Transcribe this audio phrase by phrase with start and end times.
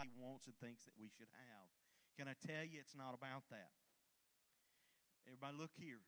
[0.00, 1.68] society wants and thinks that we should have.
[2.16, 3.76] Can I tell you it's not about that?
[5.28, 6.00] Everybody, look here.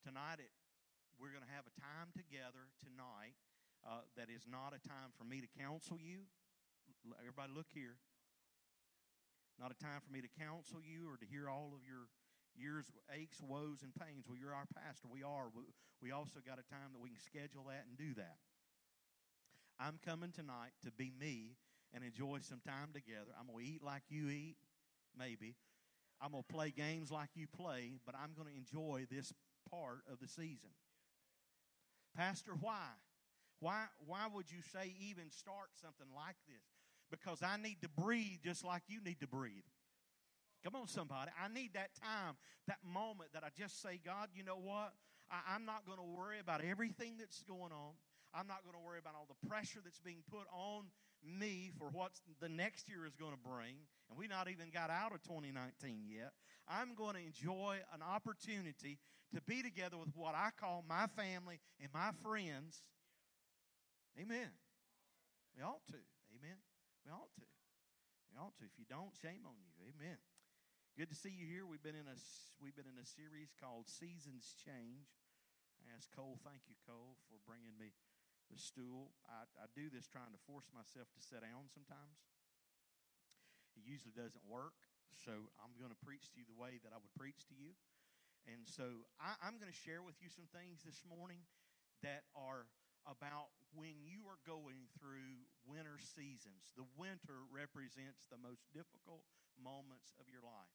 [0.00, 0.40] Tonight,
[1.20, 3.36] we're going to have a time together tonight
[3.84, 6.24] uh, that is not a time for me to counsel you.
[7.20, 8.00] Everybody, look here.
[9.60, 12.08] Not a time for me to counsel you or to hear all of your
[12.56, 14.24] years, aches, woes, and pains.
[14.24, 15.12] Well, you're our pastor.
[15.12, 15.52] We are.
[16.00, 18.40] We also got a time that we can schedule that and do that.
[19.76, 21.60] I'm coming tonight to be me
[21.96, 23.32] and enjoy some time together.
[23.40, 24.56] I'm going to eat like you eat,
[25.18, 25.56] maybe.
[26.20, 29.32] I'm going to play games like you play, but I'm going to enjoy this
[29.70, 30.76] part of the season.
[32.14, 32.92] Pastor, why?
[33.60, 36.62] Why, why would you say even start something like this?
[37.10, 39.64] Because I need to breathe just like you need to breathe.
[40.62, 41.30] Come on, somebody.
[41.42, 44.92] I need that time, that moment that I just say, God, you know what?
[45.30, 47.96] I, am not going to worry about everything that's going on.
[48.34, 50.84] I'm not going to worry about all the pressure that's being put on
[51.26, 53.74] me for what the next year is going to bring.
[54.08, 56.32] And we not even got out of 2019 yet.
[56.68, 58.98] I'm going to enjoy an opportunity
[59.34, 62.82] to be together with what I call my family and my friends.
[64.14, 64.54] Amen.
[65.56, 66.00] We ought to.
[66.38, 66.58] Amen.
[67.04, 67.48] We ought to.
[68.30, 68.64] We ought to.
[68.64, 69.72] If you don't, shame on you.
[69.82, 70.18] Amen.
[70.96, 71.66] Good to see you here.
[71.66, 72.16] We've been in a
[72.56, 75.12] we've been in a series called Seasons Change.
[75.86, 77.94] I Cole, thank you, Cole, for bringing me
[78.50, 79.14] the stool.
[79.26, 82.22] I, I do this trying to force myself to sit down sometimes.
[83.76, 84.76] It usually doesn't work,
[85.12, 87.76] so I'm going to preach to you the way that I would preach to you.
[88.48, 91.44] And so I, I'm going to share with you some things this morning
[92.00, 92.70] that are
[93.06, 96.74] about when you are going through winter seasons.
[96.74, 99.22] The winter represents the most difficult
[99.58, 100.74] moments of your life.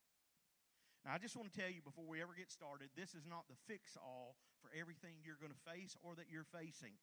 [1.04, 3.50] Now, I just want to tell you before we ever get started this is not
[3.50, 6.94] the fix all for everything you're going to face or that you're facing.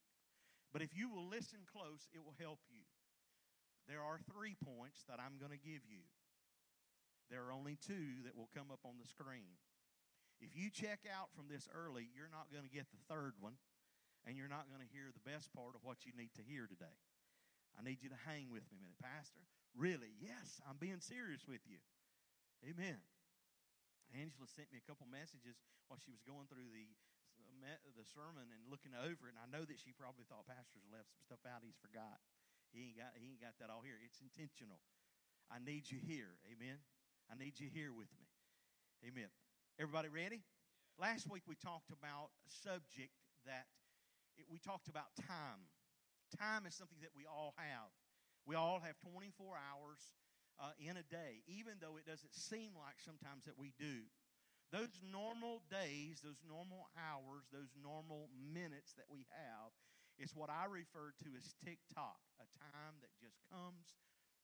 [0.71, 2.85] But if you will listen close, it will help you.
[3.89, 6.05] There are three points that I'm going to give you.
[7.33, 9.57] There are only two that will come up on the screen.
[10.41, 13.57] If you check out from this early, you're not going to get the third one
[14.27, 16.69] and you're not going to hear the best part of what you need to hear
[16.69, 16.97] today.
[17.77, 19.01] I need you to hang with me a minute.
[19.01, 20.13] Pastor, really?
[20.19, 21.79] Yes, I'm being serious with you.
[22.65, 22.99] Amen.
[24.11, 26.77] Angela sent me a couple messages while she was going through the
[27.61, 31.11] the sermon and looking over it, and I know that she probably thought pastor's left
[31.11, 32.19] some stuff out he's forgot.
[32.71, 33.97] He ain't got he ain't got that all here.
[33.99, 34.79] It's intentional.
[35.49, 36.37] I need you here.
[36.45, 36.77] Amen.
[37.27, 38.29] I need you here with me.
[39.05, 39.29] Amen.
[39.81, 40.45] Everybody ready?
[40.99, 43.15] Last week we talked about a subject
[43.47, 43.65] that
[44.37, 45.67] it, we talked about time.
[46.37, 47.89] Time is something that we all have.
[48.45, 50.01] We all have 24 hours
[50.59, 54.05] uh, in a day, even though it doesn't seem like sometimes that we do.
[54.69, 59.73] Those normal days, those normal hours, those normal minutes that we have
[60.21, 63.97] is what I refer to as tick tock, a time that just comes,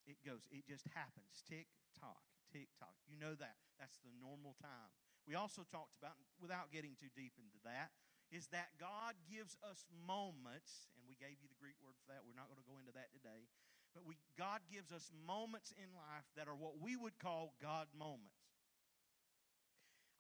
[0.10, 1.46] it goes, it just happens.
[1.46, 2.98] Tick tock, tick tock.
[3.06, 3.58] You know that.
[3.78, 4.94] That's the normal time.
[5.30, 7.94] We also talked about, without getting too deep into that,
[8.34, 12.26] is that God gives us moments, and we gave you the Greek word for that.
[12.26, 13.50] We're not going to go into that today.
[13.94, 17.90] But we, God gives us moments in life that are what we would call God
[17.94, 18.45] moments.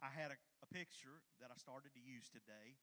[0.05, 2.77] I had a, a picture that I started to use today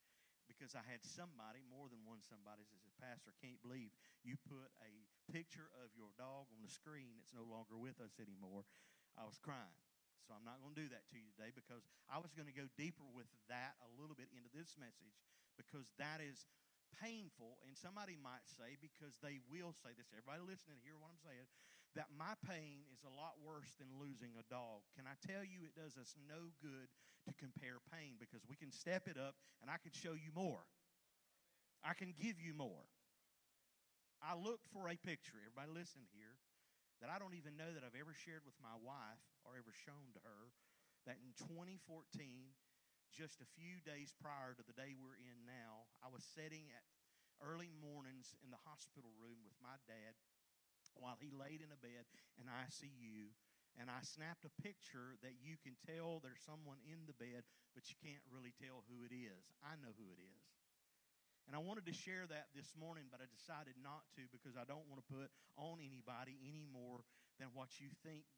[0.50, 3.94] because I had somebody, more than one somebody, says, Pastor, can't believe
[4.26, 4.92] you put a
[5.30, 8.66] picture of your dog on the screen that's no longer with us anymore.
[9.14, 9.78] I was crying.
[10.26, 12.54] So I'm not going to do that to you today because I was going to
[12.54, 15.14] go deeper with that a little bit into this message
[15.54, 16.42] because that is
[16.98, 17.62] painful.
[17.62, 21.46] And somebody might say, because they will say this, everybody listening, hear what I'm saying,
[21.94, 24.84] that my pain is a lot worse than losing a dog.
[24.96, 26.88] Can I tell you, it does us no good
[27.28, 30.64] to compare pain because we can step it up and I can show you more.
[31.84, 32.88] I can give you more.
[34.22, 35.36] I looked for a picture.
[35.42, 36.38] Everybody listen here
[37.02, 40.14] that I don't even know that I've ever shared with my wife or ever shown
[40.14, 40.54] to her
[41.04, 41.82] that in 2014,
[43.10, 46.86] just a few days prior to the day we're in now, I was sitting at
[47.42, 50.14] early mornings in the hospital room with my dad
[50.96, 52.08] while he laid in a bed
[52.38, 53.32] in ICU.
[53.80, 57.88] And I snapped a picture that you can tell there's someone in the bed, but
[57.88, 59.48] you can't really tell who it is.
[59.64, 60.44] I know who it is.
[61.48, 64.68] And I wanted to share that this morning, but I decided not to because I
[64.68, 67.02] don't want to put on anybody any more
[67.40, 68.28] than what you think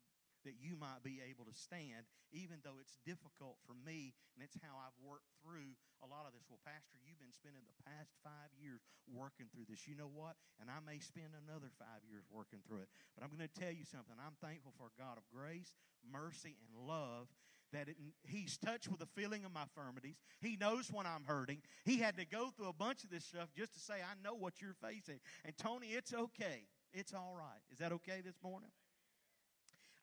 [0.45, 4.55] that you might be able to stand, even though it's difficult for me, and it's
[4.61, 6.45] how I've worked through a lot of this.
[6.47, 9.89] Well, Pastor, you've been spending the past five years working through this.
[9.89, 10.37] You know what?
[10.61, 12.91] And I may spend another five years working through it.
[13.17, 14.15] But I'm going to tell you something.
[14.21, 15.73] I'm thankful for a God of grace,
[16.05, 17.27] mercy, and love
[17.73, 20.21] that it, He's touched with the feeling of my infirmities.
[20.39, 21.61] He knows when I'm hurting.
[21.83, 24.35] He had to go through a bunch of this stuff just to say, I know
[24.35, 25.19] what you're facing.
[25.43, 26.67] And Tony, it's okay.
[26.93, 27.59] It's all right.
[27.71, 28.69] Is that okay this morning?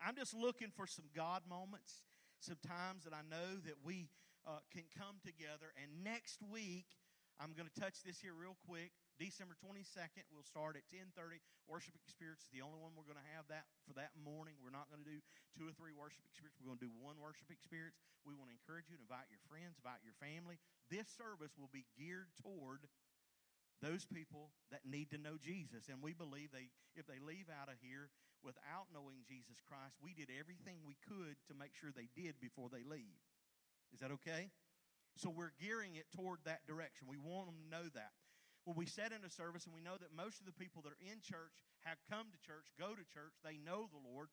[0.02, 2.02] I'm just looking for some God moments,
[2.42, 4.10] some times that I know that we
[4.42, 5.70] uh, can come together.
[5.78, 6.90] And next week,
[7.38, 8.90] I'm going to touch this here real quick.
[9.16, 11.38] December 22nd, we'll start at 10:30.
[11.70, 14.58] Worship experience is the only one we're going to have that for that morning.
[14.58, 15.22] We're not going to do
[15.54, 16.58] two or three worship experiences.
[16.58, 17.94] We're going to do one worship experience.
[18.26, 20.58] We want to encourage you to invite your friends, invite your family.
[20.90, 22.90] This service will be geared toward
[23.78, 25.86] those people that need to know Jesus.
[25.90, 28.10] And we believe they if they leave out of here
[28.44, 32.68] without knowing Jesus Christ, we did everything we could to make sure they did before
[32.68, 33.18] they leave.
[33.94, 34.50] Is that okay?
[35.16, 37.06] So we're gearing it toward that direction.
[37.08, 38.16] We want them to know that
[38.64, 40.94] when we set in a service and we know that most of the people that
[40.94, 41.52] are in church
[41.82, 44.30] have come to church, go to church, they know the Lord,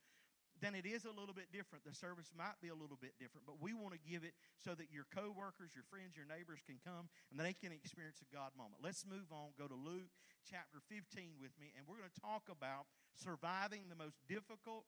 [0.61, 1.83] then it is a little bit different.
[1.83, 4.75] The service might be a little bit different, but we want to give it so
[4.75, 8.51] that your coworkers, your friends, your neighbors can come and they can experience a God
[8.57, 8.83] moment.
[8.83, 9.55] Let's move on.
[9.55, 10.11] Go to Luke
[10.43, 14.87] chapter 15 with me, and we're going to talk about surviving the most difficult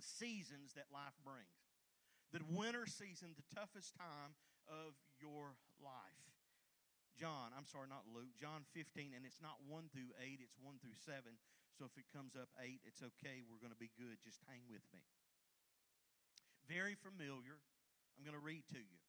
[0.00, 1.60] seasons that life brings.
[2.32, 4.32] The winter season, the toughest time
[4.64, 6.32] of your life.
[7.20, 10.80] John, I'm sorry, not Luke, John 15, and it's not 1 through 8, it's 1
[10.80, 11.36] through 7.
[11.78, 13.40] So if it comes up 8, it's okay.
[13.42, 14.20] We're going to be good.
[14.20, 15.00] Just hang with me.
[16.68, 17.58] Very familiar.
[18.14, 19.00] I'm going to read to you.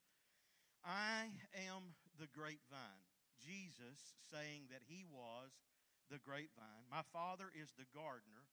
[0.84, 1.32] I
[1.68, 3.04] am the grapevine.
[3.40, 5.52] Jesus saying that he was
[6.08, 6.88] the grapevine.
[6.88, 8.48] My father is the gardener.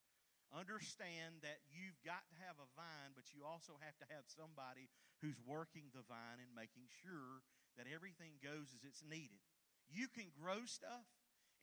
[0.51, 4.91] Understand that you've got to have a vine, but you also have to have somebody
[5.23, 7.39] who's working the vine and making sure
[7.79, 9.39] that everything goes as it's needed.
[9.87, 11.07] You can grow stuff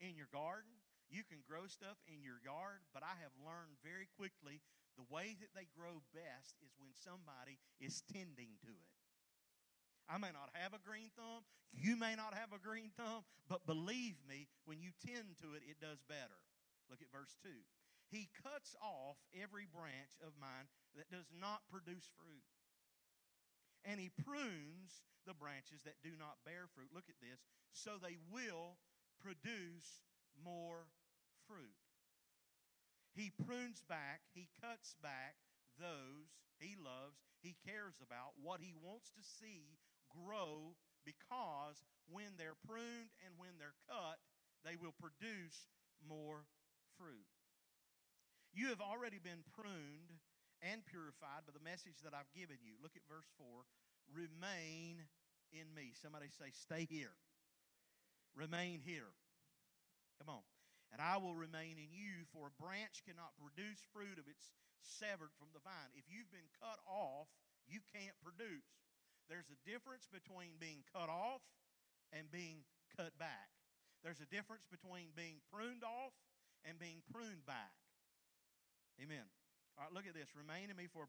[0.01, 0.78] in your garden,
[1.09, 4.61] you can grow stuff in your yard, but I have learned very quickly
[4.97, 8.93] the way that they grow best is when somebody is tending to it.
[10.09, 13.69] I may not have a green thumb, you may not have a green thumb, but
[13.69, 16.41] believe me, when you tend to it, it does better.
[16.89, 17.49] Look at verse 2.
[18.09, 20.65] He cuts off every branch of mine
[20.97, 22.41] that does not produce fruit
[23.85, 26.91] and he prunes the branches that do not bear fruit.
[26.91, 27.39] Look at this.
[27.71, 28.75] So they will
[29.21, 30.03] produce
[30.35, 30.89] more
[31.49, 31.73] fruit.
[33.17, 35.33] He prunes back, he cuts back
[35.81, 36.29] those
[36.59, 39.79] he loves, he cares about, what he wants to see
[40.11, 40.75] grow
[41.07, 44.19] because when they're pruned and when they're cut,
[44.67, 45.71] they will produce
[46.03, 46.43] more
[46.99, 47.31] fruit.
[48.51, 50.19] You have already been pruned
[50.59, 52.75] and purified by the message that I've given you.
[52.83, 53.47] Look at verse 4.
[54.11, 55.07] Remain
[55.55, 55.95] in me.
[55.95, 57.15] Somebody say, Stay here.
[58.35, 59.15] Remain here.
[60.19, 60.43] Come on.
[60.89, 65.29] And I will remain in you, for a branch cannot produce fruit if it's severed
[65.37, 65.93] from the vine.
[65.93, 67.29] If you've been cut off,
[67.69, 68.65] you can't produce.
[69.29, 71.45] There's a difference between being cut off
[72.09, 72.65] and being
[72.97, 73.53] cut back.
[74.01, 76.17] There's a difference between being pruned off
[76.65, 77.77] and being pruned back.
[78.97, 79.29] Amen.
[79.77, 80.33] All right, look at this.
[80.33, 81.05] Remain in me for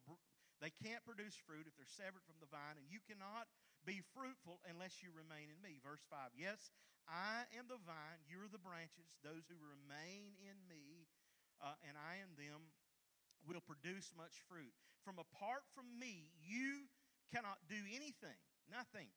[0.61, 3.49] they can't produce fruit if they're severed from the vine, and you cannot
[3.89, 5.81] be fruitful unless you remain in me.
[5.81, 6.69] Verse 5 Yes,
[7.11, 9.19] I am the vine, you're the branches.
[9.27, 11.11] Those who remain in me
[11.59, 12.71] uh, and I in them
[13.45, 14.73] will produce much fruit.
[15.03, 16.87] From apart from me, you
[17.35, 18.39] cannot do anything,
[18.71, 19.11] nothing.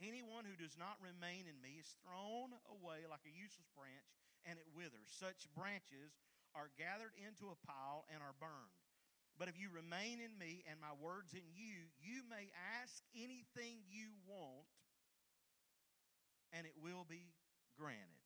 [0.00, 4.08] Anyone who does not remain in me is thrown away like a useless branch
[4.48, 5.12] and it withers.
[5.12, 6.16] Such branches
[6.56, 8.72] are gathered into a pile and are burned.
[9.36, 12.48] But if you remain in me and my words in you, you may
[12.80, 14.68] ask anything you want,
[16.52, 17.32] and it will be
[17.78, 18.22] granted.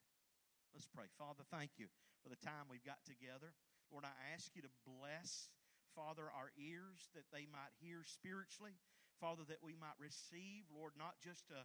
[0.72, 1.06] Let's pray.
[1.16, 1.86] Father, thank you
[2.22, 3.54] for the time we've got together.
[3.92, 5.52] Lord, I ask you to bless,
[5.94, 8.74] Father, our ears that they might hear spiritually.
[9.22, 11.62] Father, that we might receive, Lord, not just a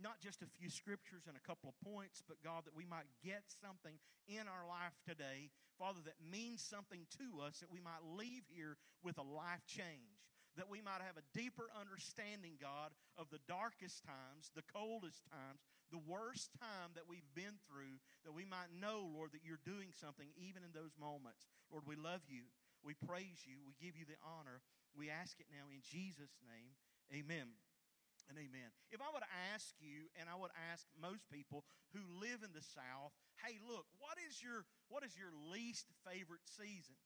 [0.00, 3.04] not just a few scriptures and a couple of points, but God, that we might
[3.20, 8.00] get something in our life today, Father, that means something to us, that we might
[8.06, 10.22] leave here with a life change.
[10.56, 15.64] That we might have a deeper understanding, God, of the darkest times, the coldest times,
[15.92, 19.92] the worst time that we've been through, that we might know, Lord, that you're doing
[19.92, 21.46] something even in those moments.
[21.68, 22.48] Lord, we love you.
[22.80, 23.60] We praise you.
[23.62, 24.64] We give you the honor.
[24.96, 26.74] We ask it now in Jesus' name.
[27.12, 27.52] Amen
[28.30, 28.72] and amen.
[28.88, 32.64] If I would ask you, and I would ask most people who live in the
[32.64, 33.12] South,
[33.44, 36.96] hey, look, what is your what is your least favorite season?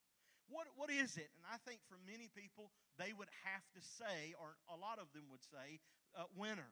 [0.46, 1.32] What what is it?
[1.34, 5.10] And I think for many people, they would have to say, or a lot of
[5.10, 5.82] them would say,
[6.14, 6.70] uh, winter.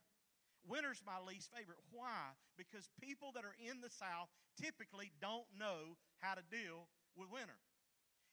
[0.64, 1.78] Winter's my least favorite.
[1.92, 2.32] Why?
[2.56, 7.60] Because people that are in the South typically don't know how to deal with winter.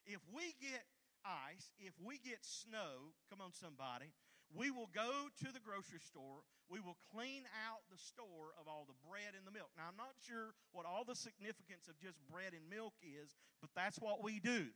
[0.08, 0.82] If we get
[1.22, 4.10] ice, if we get snow, come on, somebody,
[4.52, 6.44] we will go to the grocery store.
[6.68, 9.72] We will clean out the store of all the bread and the milk.
[9.76, 13.70] Now, I'm not sure what all the significance of just bread and milk is, but
[13.76, 14.72] that's what we do.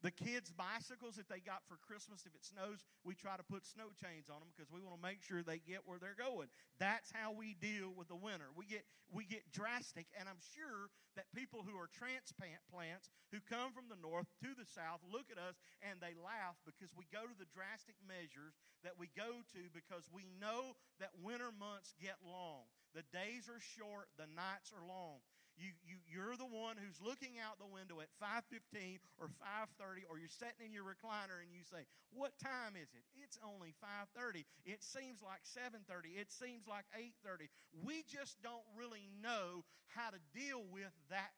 [0.00, 3.68] The kids' bicycles that they got for Christmas, if it snows, we try to put
[3.68, 6.48] snow chains on them because we want to make sure they get where they're going.
[6.80, 8.48] That's how we deal with the winter.
[8.56, 10.88] We get we get drastic, and I'm sure
[11.18, 15.28] that people who are transplant plants who come from the north to the south look
[15.28, 19.42] at us and they laugh because we go to the drastic measures that we go
[19.52, 22.70] to because we know that winter months get long.
[22.94, 25.20] The days are short, the nights are long.
[25.60, 30.16] You, you, you're the one who's looking out the window at 5.15 or 5.30 or
[30.16, 31.84] you're sitting in your recliner and you say,
[32.16, 33.04] what time is it?
[33.20, 33.76] It's only
[34.16, 34.48] 5.30.
[34.64, 36.16] It seems like 7.30.
[36.16, 37.52] It seems like 8.30.
[37.84, 41.36] We just don't really know how to deal with that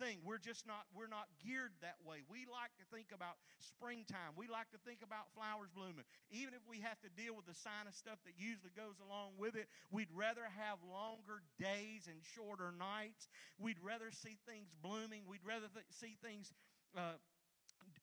[0.00, 0.24] thing.
[0.24, 2.24] We're just not we're not geared that way.
[2.24, 4.32] We like to think about springtime.
[4.34, 6.08] We like to think about flowers blooming.
[6.32, 9.54] Even if we have to deal with the sinus stuff that usually goes along with
[9.54, 13.28] it, we'd rather have longer days and shorter nights.
[13.60, 15.28] We'd rather see things blooming.
[15.28, 16.48] We'd rather th- see things
[16.96, 17.20] uh,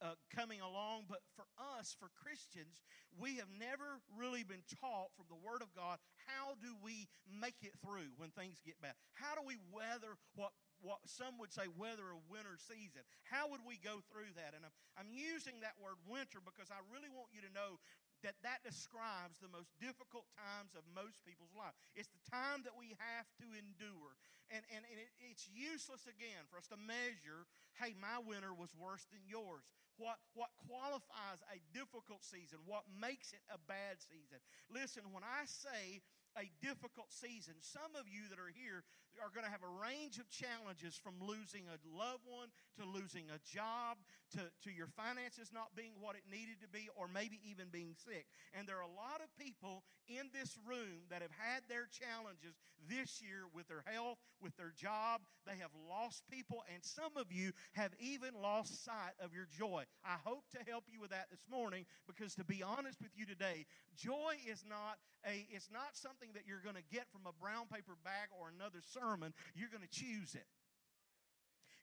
[0.02, 1.06] uh, coming along.
[1.10, 2.82] But for us, for Christians,
[3.18, 7.64] we have never really been taught from the Word of God how do we make
[7.64, 8.94] it through when things get bad?
[9.14, 10.52] How do we weather what
[10.82, 13.02] what some would say weather a winter season.
[13.26, 14.54] How would we go through that?
[14.54, 17.82] And I'm, I'm using that word winter because I really want you to know
[18.26, 21.74] that that describes the most difficult times of most people's life.
[21.94, 24.18] It's the time that we have to endure.
[24.50, 27.46] And, and, and it, it's useless, again, for us to measure,
[27.78, 29.66] hey, my winter was worse than yours.
[29.98, 32.62] What, what qualifies a difficult season?
[32.66, 34.38] What makes it a bad season?
[34.70, 36.06] Listen, when I say
[36.38, 37.58] a difficult season.
[37.66, 38.86] Some of you that are here
[39.22, 43.28] are going to have a range of challenges from losing a loved one to losing
[43.34, 43.98] a job
[44.36, 47.96] to, to your finances not being what it needed to be or maybe even being
[47.96, 48.28] sick.
[48.54, 52.60] And there are a lot of people in this room that have had their challenges
[52.88, 55.22] this year with their health, with their job.
[55.46, 59.84] They have lost people, and some of you have even lost sight of your joy.
[60.04, 63.26] I hope to help you with that this morning because to be honest with you
[63.26, 67.34] today, joy is not a it's not something that you're going to get from a
[67.42, 69.07] brown paper bag or another sermon.
[69.56, 70.48] You're going to choose it.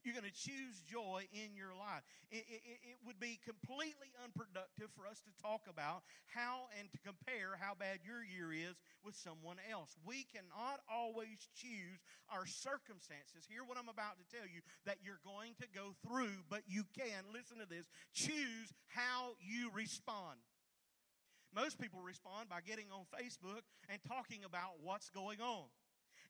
[0.04, 2.04] You're going to choose joy in your life.
[2.28, 7.00] It, it, it, would be completely unproductive for us to talk about how and to
[7.00, 9.96] compare how bad your year is with someone else.
[10.04, 13.48] We cannot always choose our circumstances.
[13.48, 16.84] Hear what I'm about to tell you that you're going to go through, but you
[16.92, 20.36] can, listen to this, choose how you respond.
[21.56, 25.72] Most people respond by getting on Facebook and talking about what's going on.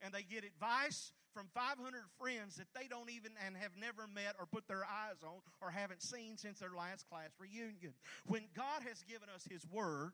[0.02, 4.36] And they get advice from 500 friends that they don't even and have never met
[4.38, 7.94] or put their eyes on or haven't seen since their last class reunion.
[8.26, 10.12] When God has given us His Word,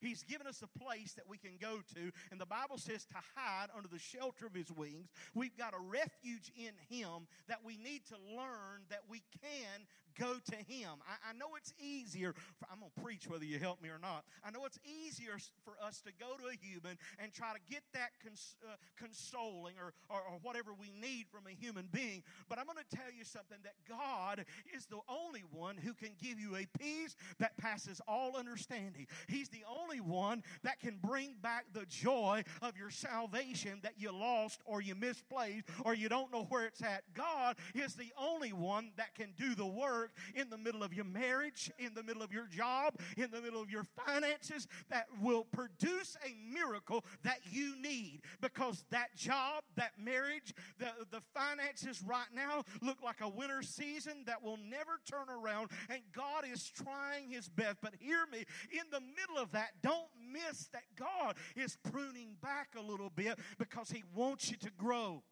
[0.00, 3.18] He's given us a place that we can go to, and the Bible says to
[3.36, 5.08] hide under the shelter of His wings.
[5.34, 9.86] We've got a refuge in Him that we need to learn that we can
[10.18, 11.02] go to Him.
[11.08, 13.98] I, I know it's easier, for, I'm going to preach whether you help me or
[14.00, 14.24] not.
[14.44, 17.82] I know it's easier for us to go to a human and try to get
[17.94, 22.22] that cons, uh, consoling or, or, or whatever we need from a human being.
[22.48, 26.10] But I'm going to tell you something that God is the only one who can
[26.20, 29.06] give you a peace that passes all understanding.
[29.28, 34.12] He's the only one that can bring back the joy of your salvation that you
[34.12, 37.02] lost or you misplaced or you don't know where it's at.
[37.14, 40.92] God is the only one that can do the work work, in the middle of
[40.92, 45.06] your marriage, in the middle of your job, in the middle of your finances that
[45.20, 52.02] will produce a miracle that you need because that job, that marriage, the, the finances
[52.02, 56.68] right now look like a winter season that will never turn around and God is
[56.68, 57.76] trying his best.
[57.80, 62.70] But hear me, in the middle of that, don't miss that God is pruning back
[62.76, 65.22] a little bit because he wants you to grow.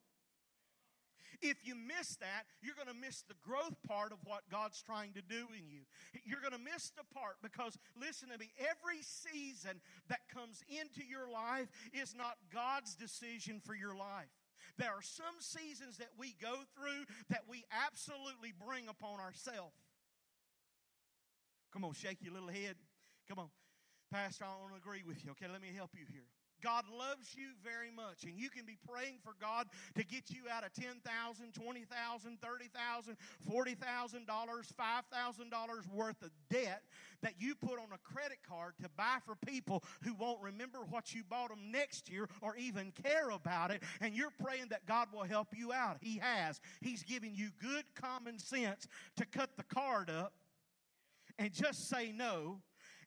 [1.42, 5.12] If you miss that, you're going to miss the growth part of what God's trying
[5.14, 5.82] to do in you.
[6.24, 11.06] You're going to miss the part because, listen to me, every season that comes into
[11.06, 14.28] your life is not God's decision for your life.
[14.76, 19.76] There are some seasons that we go through that we absolutely bring upon ourselves.
[21.72, 22.76] Come on, shake your little head.
[23.28, 23.48] Come on.
[24.10, 25.30] Pastor, I don't agree with you.
[25.32, 26.26] Okay, let me help you here.
[26.62, 30.42] God loves you very much, and you can be praying for God to get you
[30.50, 31.02] out of $10,000,
[31.52, 31.86] $20,000,
[32.38, 33.16] $30,000,
[33.50, 36.82] $40,000, $5,000 worth of debt
[37.22, 41.14] that you put on a credit card to buy for people who won't remember what
[41.14, 45.08] you bought them next year or even care about it, and you're praying that God
[45.12, 45.98] will help you out.
[46.00, 46.60] He has.
[46.80, 48.86] He's giving you good common sense
[49.16, 50.32] to cut the card up
[51.38, 52.60] and just say no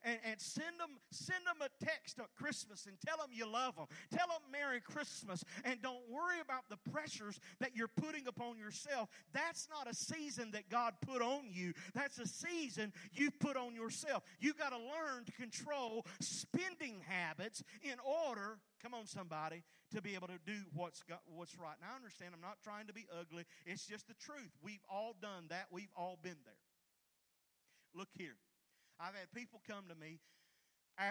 [0.04, 3.76] and, and send them send them a text at Christmas and tell them you love
[3.76, 3.86] them.
[4.12, 9.10] Tell them Merry Christmas and don't worry about the pressures that you're putting upon yourself.
[9.34, 11.74] That's not a season that God put on you.
[11.94, 14.24] That's a season you put on yourself.
[14.40, 19.64] You got to learn to control spending habits in order Come on, somebody,
[19.96, 21.76] to be able to do what's got, what's right.
[21.80, 22.32] Now, I understand.
[22.36, 23.46] I'm not trying to be ugly.
[23.66, 24.52] It's just the truth.
[24.62, 25.68] We've all done that.
[25.72, 26.60] We've all been there.
[27.96, 28.36] Look here.
[29.04, 30.24] I've had people come to me.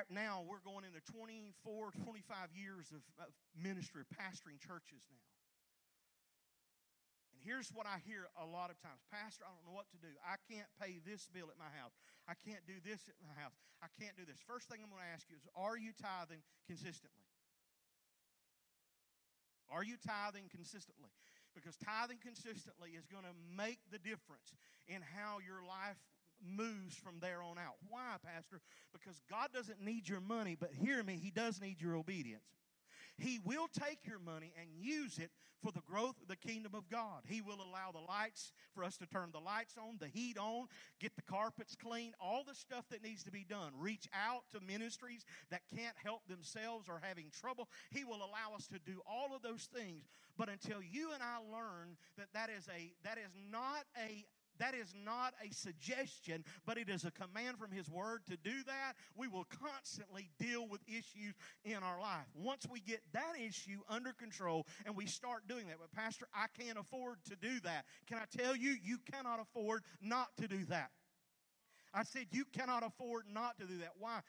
[0.08, 1.52] Now we're going into 24,
[1.92, 5.28] 25 years of, of ministry, pastoring churches now.
[7.36, 10.00] And here's what I hear a lot of times Pastor, I don't know what to
[10.00, 10.08] do.
[10.24, 11.92] I can't pay this bill at my house.
[12.24, 13.52] I can't do this at my house.
[13.84, 14.40] I can't do this.
[14.40, 17.28] First thing I'm going to ask you is Are you tithing consistently?
[19.68, 21.12] Are you tithing consistently?
[21.52, 24.56] Because tithing consistently is going to make the difference
[24.88, 26.00] in how your life
[26.44, 27.76] moves from there on out.
[27.88, 28.60] Why, Pastor?
[28.92, 32.44] Because God doesn't need your money, but hear me, He does need your obedience.
[33.18, 35.30] He will take your money and use it
[35.62, 37.22] for the growth of the kingdom of God.
[37.26, 40.66] He will allow the lights for us to turn the lights on, the heat on,
[40.98, 43.72] get the carpets clean, all the stuff that needs to be done.
[43.78, 47.68] Reach out to ministries that can't help themselves or having trouble.
[47.90, 50.08] He will allow us to do all of those things.
[50.36, 54.24] But until you and I learn that that is a that is not a
[54.62, 58.62] that is not a suggestion, but it is a command from His Word to do
[58.66, 58.94] that.
[59.16, 62.26] We will constantly deal with issues in our life.
[62.32, 66.46] Once we get that issue under control and we start doing that, but Pastor, I
[66.56, 67.86] can't afford to do that.
[68.06, 70.90] Can I tell you, you cannot afford not to do that.
[71.92, 73.94] I said, you cannot afford not to do that.
[73.98, 74.20] Why?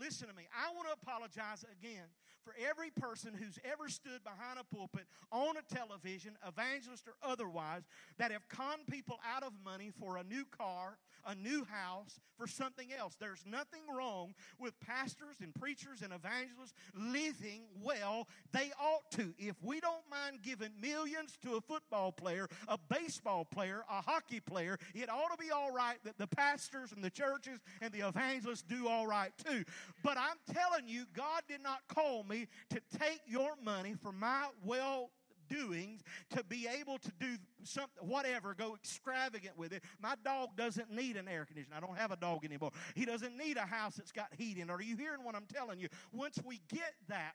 [0.00, 0.44] Listen to me.
[0.56, 2.08] I want to apologize again
[2.44, 7.82] for every person who's ever stood behind a pulpit, on a television, evangelist or otherwise,
[8.18, 12.46] that have conned people out of money for a new car, a new house, for
[12.46, 13.16] something else.
[13.20, 18.26] There's nothing wrong with pastors and preachers and evangelists living well.
[18.52, 19.32] They ought to.
[19.38, 24.40] If we don't mind giving millions to a football player, a baseball player, a hockey
[24.40, 28.08] player, it ought to be all right that the pastors and the churches and the
[28.08, 29.64] evangelists do all right too.
[30.02, 32.31] But I'm telling you, God did not call me
[32.70, 35.10] to take your money for my well
[35.48, 39.82] doings to be able to do something, whatever, go extravagant with it.
[40.00, 41.76] My dog doesn't need an air conditioner.
[41.76, 42.70] I don't have a dog anymore.
[42.94, 44.72] He doesn't need a house that's got heat in it.
[44.72, 45.88] Are you hearing what I'm telling you?
[46.12, 47.34] Once we get that,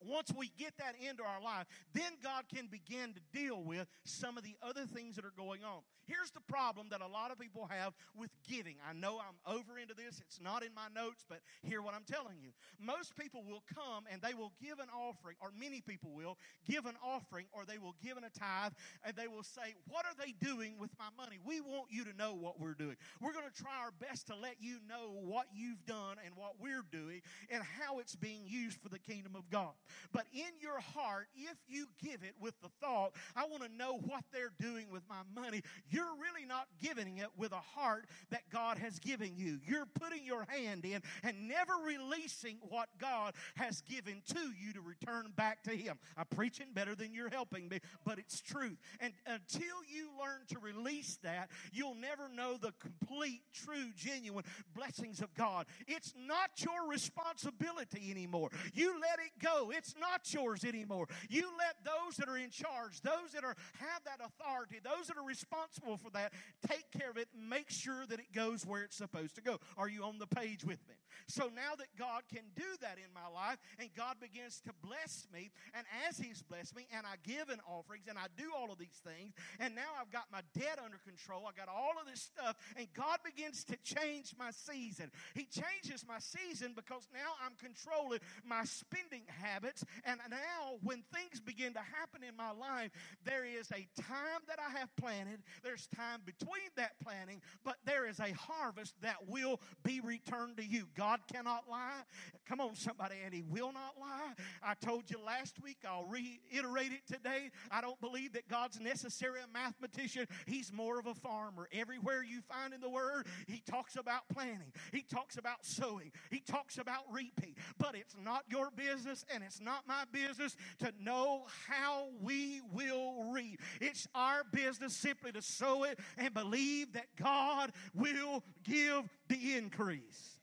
[0.00, 4.36] once we get that into our life, then God can begin to deal with some
[4.36, 5.82] of the other things that are going on.
[6.06, 8.76] Here's the problem that a lot of people have with giving.
[8.88, 12.04] I know I'm over into this, it's not in my notes, but hear what I'm
[12.04, 12.50] telling you.
[12.78, 16.86] Most people will come and they will give an offering, or many people will give
[16.86, 18.72] an offering, or they will give in a tithe,
[19.04, 21.38] and they will say, What are they doing with my money?
[21.44, 22.96] We want you to know what we're doing.
[23.20, 26.60] We're going to try our best to let you know what you've done and what
[26.60, 29.72] we're doing and how it's being used for the kingdom of God.
[30.12, 33.98] But in your heart, if you give it with the thought, I want to know
[33.98, 38.42] what they're doing with my money, you're really not giving it with a heart that
[38.52, 39.58] God has given you.
[39.66, 44.80] You're putting your hand in and never releasing what God has given to you to
[44.80, 45.98] return back to Him.
[46.16, 48.78] I'm preaching better than you're helping me, but it's truth.
[49.00, 54.44] And until you learn to release that, you'll never know the complete, true, genuine
[54.74, 55.66] blessings of God.
[55.86, 58.50] It's not your responsibility anymore.
[58.74, 59.70] You let it go.
[59.76, 61.06] It's not yours anymore.
[61.28, 65.16] You let those that are in charge, those that are have that authority, those that
[65.16, 66.32] are responsible for that,
[66.66, 69.58] take care of it and make sure that it goes where it's supposed to go.
[69.76, 70.94] Are you on the page with me?
[71.28, 75.26] So now that God can do that in my life and God begins to bless
[75.32, 78.70] me, and as He's blessed me, and I give in offerings and I do all
[78.72, 82.06] of these things, and now I've got my debt under control, I got all of
[82.08, 85.10] this stuff, and God begins to change my season.
[85.34, 89.65] He changes my season because now I'm controlling my spending habits,
[90.04, 92.90] and now when things begin to happen in my life,
[93.24, 98.06] there is a time that I have planted, there's time between that planting, but there
[98.06, 100.86] is a harvest that will be returned to you.
[100.96, 102.02] God cannot lie.
[102.48, 104.32] Come on, somebody, and He will not lie.
[104.62, 107.50] I told you last week, I'll reiterate it today.
[107.70, 111.68] I don't believe that God's necessarily a mathematician, He's more of a farmer.
[111.72, 116.40] Everywhere you find in the Word, He talks about planting, He talks about sowing, He
[116.40, 117.54] talks about reaping.
[117.78, 123.32] But it's not your business and it's not my business to know how we will
[123.32, 123.60] reap.
[123.80, 130.38] It's our business simply to sow it and believe that God will give the increase.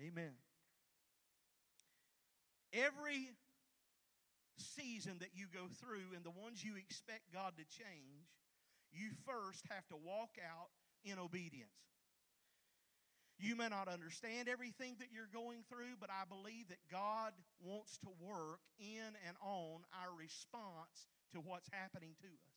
[0.00, 0.32] Amen.
[2.72, 3.30] Every
[4.56, 8.30] season that you go through and the ones you expect God to change,
[8.92, 10.68] you first have to walk out
[11.04, 11.91] in obedience.
[13.38, 17.98] You may not understand everything that you're going through, but I believe that God wants
[17.98, 22.56] to work in and on our response to what's happening to us.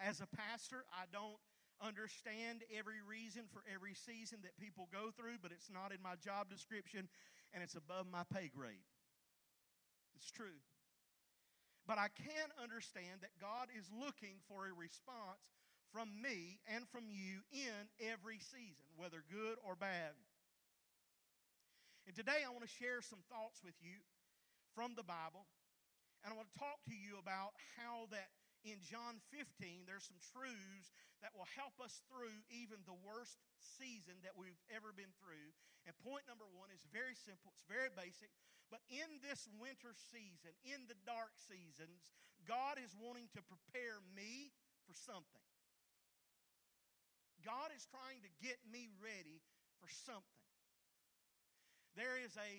[0.00, 1.38] As a pastor, I don't
[1.82, 6.14] understand every reason for every season that people go through, but it's not in my
[6.22, 7.08] job description
[7.52, 8.88] and it's above my pay grade.
[10.16, 10.62] It's true.
[11.86, 15.44] But I can understand that God is looking for a response
[15.94, 20.18] from me and from you in every season, whether good or bad.
[22.10, 24.02] And today I want to share some thoughts with you
[24.74, 25.46] from the Bible.
[26.26, 28.34] And I want to talk to you about how that
[28.66, 30.90] in John 15, there's some truths
[31.22, 33.38] that will help us through even the worst
[33.78, 35.54] season that we've ever been through.
[35.86, 38.34] And point number one is very simple, it's very basic.
[38.72, 42.10] But in this winter season, in the dark seasons,
[42.48, 44.50] God is wanting to prepare me
[44.88, 45.43] for something.
[47.44, 49.44] God is trying to get me ready
[49.78, 50.44] for something.
[51.94, 52.52] There is a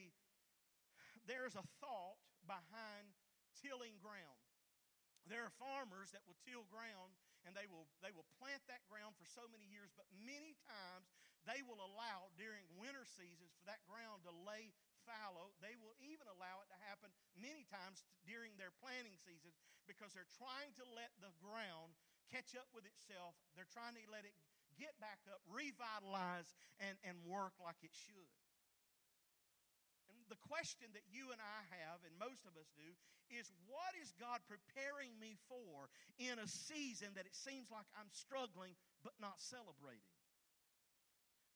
[1.26, 3.10] there is a thought behind
[3.60, 4.40] tilling ground.
[5.26, 7.18] There are farmers that will till ground
[7.50, 11.10] and they will they will plant that ground for so many years, but many times
[11.50, 14.74] they will allow during winter seasons for that ground to lay
[15.06, 15.54] fallow.
[15.62, 20.30] They will even allow it to happen many times during their planting seasons because they're
[20.42, 21.94] trying to let the ground
[22.34, 23.38] catch up with itself.
[23.54, 24.34] They're trying to let it
[24.80, 28.32] get back up, revitalize, and, and work like it should.
[30.12, 32.90] And the question that you and I have, and most of us do,
[33.34, 35.90] is what is God preparing me for
[36.22, 40.14] in a season that it seems like I'm struggling but not celebrating?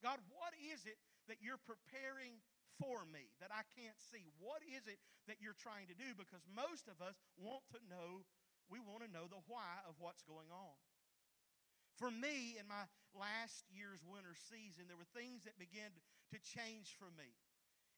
[0.02, 0.96] God, what is it
[1.28, 2.40] that you're preparing
[2.80, 4.24] for me that I can't see?
[4.40, 4.96] What is it
[5.28, 6.16] that you're trying to do?
[6.16, 8.24] Because most of us want to know,
[8.72, 10.76] we want to know the why of what's going on.
[12.00, 15.90] For me, in my last year's winter season, there were things that began
[16.34, 17.30] to change for me.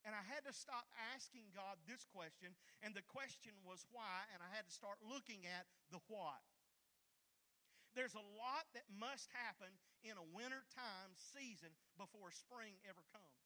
[0.02, 4.42] And I had to stop asking God this question, and the question was why, and
[4.42, 6.42] I had to start looking at the what.
[7.94, 9.70] There's a lot that must happen
[10.02, 11.70] in a wintertime season
[12.00, 13.42] before spring ever comes.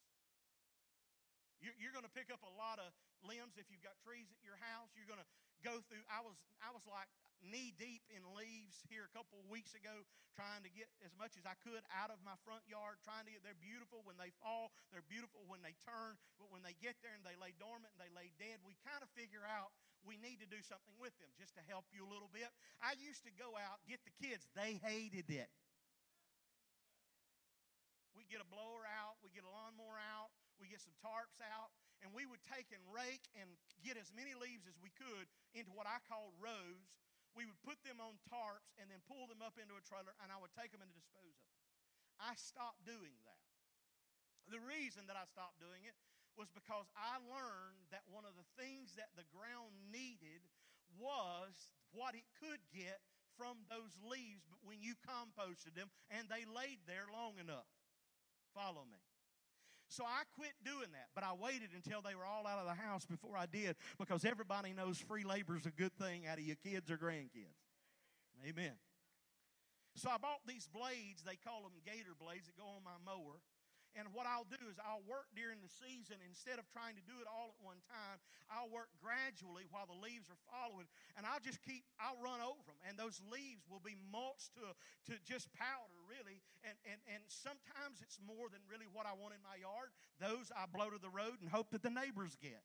[1.60, 2.92] You're, going to pick up a lot of
[3.24, 4.92] limbs if you've got trees at your house.
[4.92, 5.30] You're going to
[5.64, 6.04] go through.
[6.08, 7.08] I was, I was like
[7.44, 11.36] knee deep in leaves here a couple of weeks ago, trying to get as much
[11.36, 14.32] as I could out of my front yard, trying to get, they're beautiful when they
[14.40, 17.92] fall, they're beautiful when they turn, but when they get there and they lay dormant
[17.96, 19.72] and they lay dead, we kind of figure out
[20.04, 22.46] we need to do something with them just to help you a little bit.
[22.78, 25.50] I used to go out, get the kids, they hated it.
[28.14, 31.68] We get a blower out, we get a lawnmower out, we get some tarps out,
[32.04, 33.48] and we would take and rake and
[33.84, 36.96] get as many leaves as we could into what I called rows
[37.36, 40.32] we would put them on tarps and then pull them up into a trailer, and
[40.32, 41.60] I would take them and dispose of them.
[42.16, 43.44] I stopped doing that.
[44.48, 45.92] The reason that I stopped doing it
[46.40, 50.40] was because I learned that one of the things that the ground needed
[50.96, 51.52] was
[51.92, 53.04] what it could get
[53.36, 57.68] from those leaves when you composted them and they laid there long enough.
[58.56, 59.05] Follow me.
[59.88, 62.74] So I quit doing that, but I waited until they were all out of the
[62.74, 66.44] house before I did because everybody knows free labor is a good thing out of
[66.44, 67.62] your kids or grandkids.
[68.46, 68.72] Amen.
[69.94, 73.40] So I bought these blades, they call them gator blades that go on my mower.
[73.96, 77.16] And what I'll do is I'll work during the season instead of trying to do
[77.16, 78.20] it all at one time.
[78.52, 80.84] I'll work gradually while the leaves are following,
[81.16, 81.80] and I'll just keep.
[81.96, 84.76] I'll run over them, and those leaves will be mulched to
[85.08, 86.44] to just powder, really.
[86.60, 89.96] And and and sometimes it's more than really what I want in my yard.
[90.20, 92.60] Those I blow to the road and hope that the neighbors get.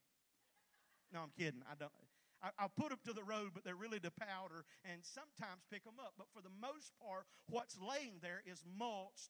[1.16, 1.64] No, I'm kidding.
[1.64, 1.96] I don't.
[2.42, 5.86] I, will put them to the road, but they're really to powder and sometimes pick
[5.86, 6.18] them up.
[6.18, 9.30] But for the most part, what's laying there is mulched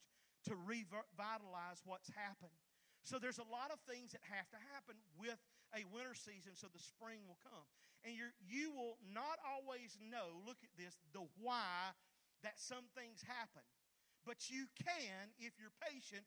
[0.50, 2.56] to revitalize what's happened.
[3.02, 5.38] So there's a lot of things that have to happen with
[5.74, 7.66] a winter season so the spring will come.
[8.06, 11.94] And you you will not always know, look at this, the why
[12.42, 13.66] that some things happen.
[14.26, 16.26] But you can, if you're patient,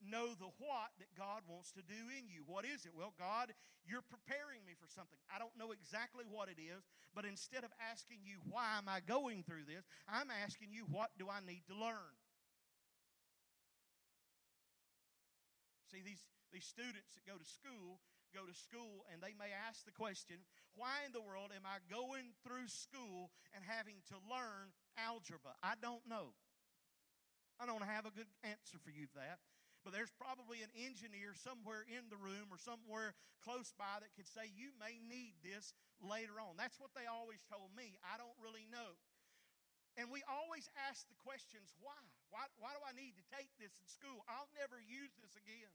[0.00, 2.44] know the what that God wants to do in you.
[2.46, 2.92] What is it?
[2.96, 3.52] Well, God,
[3.84, 5.18] you're preparing me for something.
[5.28, 9.00] I don't know exactly what it is, but instead of asking you, why am I
[9.00, 12.14] going through this, I'm asking you, what do I need to learn?
[15.88, 16.22] See, these,
[16.52, 18.00] these students that go to school
[18.34, 20.44] go to school and they may ask the question,
[20.76, 25.56] why in the world am I going through school and having to learn algebra?
[25.64, 26.36] I don't know.
[27.58, 29.42] I don't have a good answer for you for that.
[29.82, 34.28] But there's probably an engineer somewhere in the room or somewhere close by that could
[34.28, 35.72] say, You may need this
[36.02, 36.58] later on.
[36.58, 37.96] That's what they always told me.
[38.02, 38.98] I don't really know.
[39.94, 41.98] And we always ask the questions, why?
[42.30, 42.46] Why?
[42.60, 44.24] Why do I need to take this in school?
[44.28, 45.72] I'll never use this again.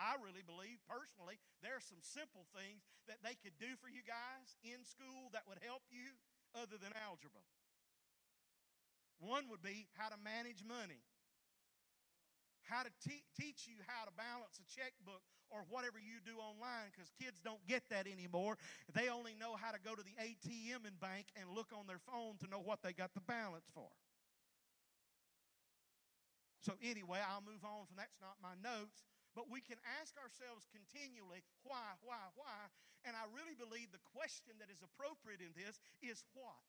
[0.00, 4.00] I really believe, personally, there are some simple things that they could do for you
[4.00, 6.16] guys in school that would help you
[6.56, 7.44] other than algebra.
[9.20, 11.04] One would be how to manage money,
[12.66, 16.88] how to te- teach you how to balance a checkbook or whatever you do online
[16.90, 18.56] because kids don't get that anymore.
[18.96, 22.00] They only know how to go to the ATM and bank and look on their
[22.00, 23.92] phone to know what they got the balance for.
[26.62, 29.02] So, anyway, I'll move on from that's not my notes.
[29.32, 32.68] But we can ask ourselves continually, why, why, why?
[33.02, 36.60] And I really believe the question that is appropriate in this is what?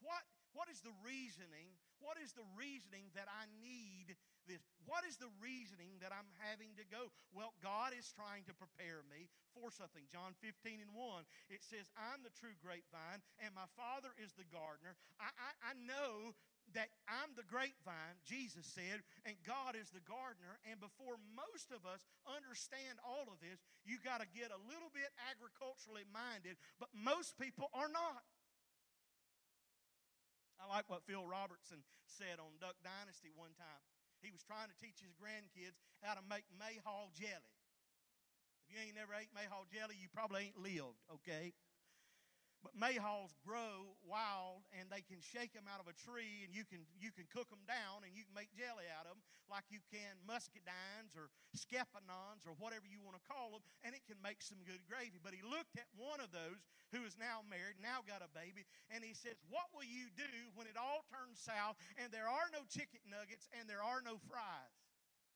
[0.00, 0.24] What,
[0.56, 1.76] what is the reasoning?
[2.00, 4.60] What is the reasoning that I need this?
[4.84, 7.12] What is the reasoning that I'm having to go?
[7.32, 10.04] Well, God is trying to prepare me for something.
[10.12, 14.48] John 15 and 1, it says, I'm the true grapevine, and my Father is the
[14.52, 14.96] gardener.
[15.16, 16.36] I, I, I know
[16.74, 20.58] that I'm the grapevine, Jesus said, and God is the gardener.
[20.66, 24.90] And before most of us understand all of this, you got to get a little
[24.90, 28.26] bit agriculturally minded, but most people are not.
[30.58, 33.82] I like what Phil Robertson said on Duck Dynasty one time.
[34.22, 37.52] He was trying to teach his grandkids how to make mayhaw jelly.
[38.64, 41.52] If you ain't never ate mayhaw jelly, you probably ain't lived, okay?
[42.64, 46.64] But mayhaws grow wild and they can shake them out of a tree and you
[46.64, 49.68] can, you can cook them down and you can make jelly out of them like
[49.68, 54.16] you can muscadines or scuppernongs or whatever you want to call them and it can
[54.24, 55.20] make some good gravy.
[55.20, 58.64] But he looked at one of those who is now married, now got a baby,
[58.88, 62.48] and he says, What will you do when it all turns south and there are
[62.48, 64.80] no chicken nuggets and there are no fries?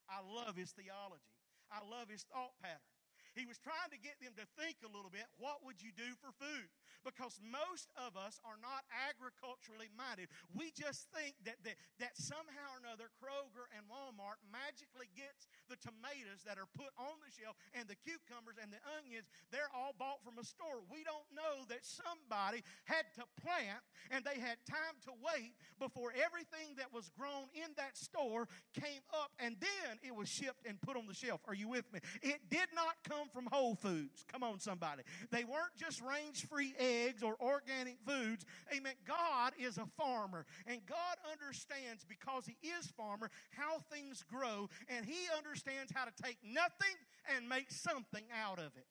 [0.09, 1.29] I love his theology.
[1.69, 2.89] I love his thought pattern.
[3.37, 6.17] He was trying to get them to think a little bit what would you do
[6.17, 6.69] for food?
[7.07, 10.27] Because most of us are not agriculturally minded.
[10.51, 15.79] We just think that, that, that somehow or another Kroger and Walmart magically gets the
[15.79, 19.95] tomatoes that are put on the shelf and the cucumbers and the onions, they're all
[19.95, 20.83] bought from a store.
[20.91, 26.11] We don't know that somebody had to plant and they had time to wait before
[26.11, 30.79] everything that was grown in that store came up and then it was shipped and
[30.81, 31.41] put on the shelf.
[31.47, 31.99] Are you with me?
[32.21, 34.25] It did not come from Whole Foods.
[34.31, 35.03] Come on, somebody.
[35.31, 36.88] They weren't just range free eggs
[37.23, 38.45] or organic foods.
[38.75, 38.93] Amen.
[39.05, 45.05] God is a farmer, and God understands because He is farmer how things grow, and
[45.05, 46.95] He understands how to take nothing
[47.35, 48.89] and make something out of it.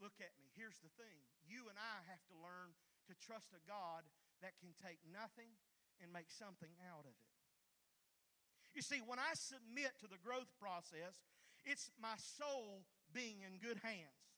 [0.00, 0.50] Look at me.
[0.58, 1.14] Here's the thing
[1.46, 2.74] you and I have to learn
[3.06, 4.02] to trust a God
[4.42, 5.52] that can take nothing
[6.02, 7.32] and make something out of it.
[8.74, 11.22] You see, when I submit to the growth process,
[11.64, 14.31] it's my soul being in good hands.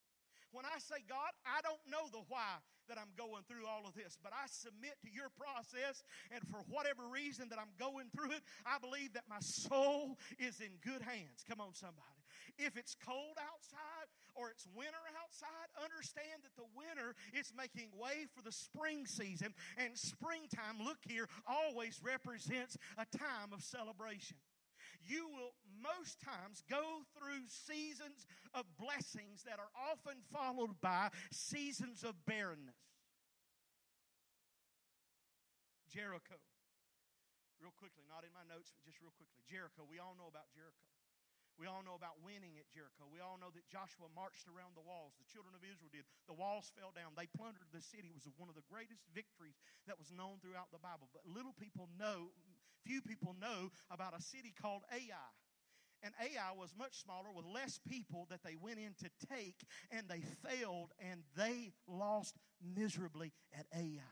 [0.54, 3.98] When I say, God, I don't know the why that I'm going through all of
[3.98, 8.38] this, but I submit to your process, and for whatever reason that I'm going through
[8.38, 11.42] it, I believe that my soul is in good hands.
[11.42, 12.22] Come on, somebody.
[12.54, 14.06] If it's cold outside
[14.38, 19.50] or it's winter outside, understand that the winter is making way for the spring season,
[19.74, 24.38] and springtime, look here, always represents a time of celebration
[25.06, 32.02] you will most times go through seasons of blessings that are often followed by seasons
[32.02, 32.76] of barrenness.
[35.92, 36.40] Jericho.
[37.62, 39.40] Real quickly, not in my notes, but just real quickly.
[39.46, 40.90] Jericho, we all know about Jericho.
[41.54, 43.06] We all know about winning at Jericho.
[43.06, 45.14] We all know that Joshua marched around the walls.
[45.22, 46.02] The children of Israel did.
[46.26, 47.14] The walls fell down.
[47.14, 48.10] They plundered the city.
[48.10, 49.54] It was one of the greatest victories
[49.86, 51.06] that was known throughout the Bible.
[51.14, 52.34] But little people know,
[52.84, 55.32] few people know about a city called Ai.
[56.02, 60.06] And Ai was much smaller with less people that they went in to take, and
[60.08, 64.02] they failed and they lost miserably at Ai.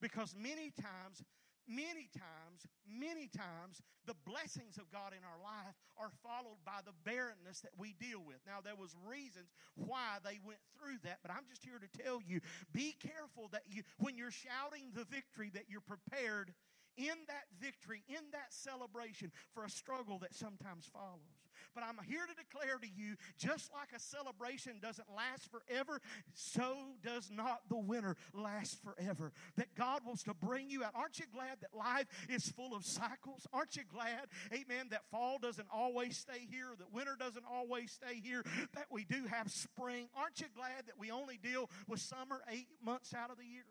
[0.00, 1.22] Because many times
[1.68, 6.96] many times, many times, the blessings of God in our life are followed by the
[7.04, 8.40] barrenness that we deal with.
[8.48, 12.24] Now, there was reasons why they went through that, but I'm just here to tell
[12.24, 12.40] you,
[12.72, 16.56] be careful that you, when you're shouting the victory, that you're prepared
[16.98, 21.38] in that victory, in that celebration for a struggle that sometimes follows.
[21.74, 26.00] But I'm here to declare to you just like a celebration doesn't last forever,
[26.34, 29.32] so does not the winter last forever.
[29.56, 30.92] That God wants to bring you out.
[30.94, 33.46] Aren't you glad that life is full of cycles?
[33.52, 38.20] Aren't you glad, amen, that fall doesn't always stay here, that winter doesn't always stay
[38.22, 38.42] here,
[38.74, 40.08] that we do have spring?
[40.16, 43.66] Aren't you glad that we only deal with summer eight months out of the year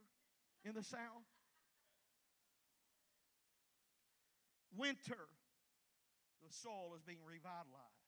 [0.64, 1.26] in the South?
[4.76, 5.30] Winter
[6.48, 8.08] the soil is being revitalized.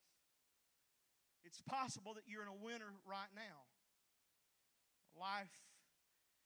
[1.43, 3.67] It's possible that you're in a winter right now.
[5.12, 5.52] Life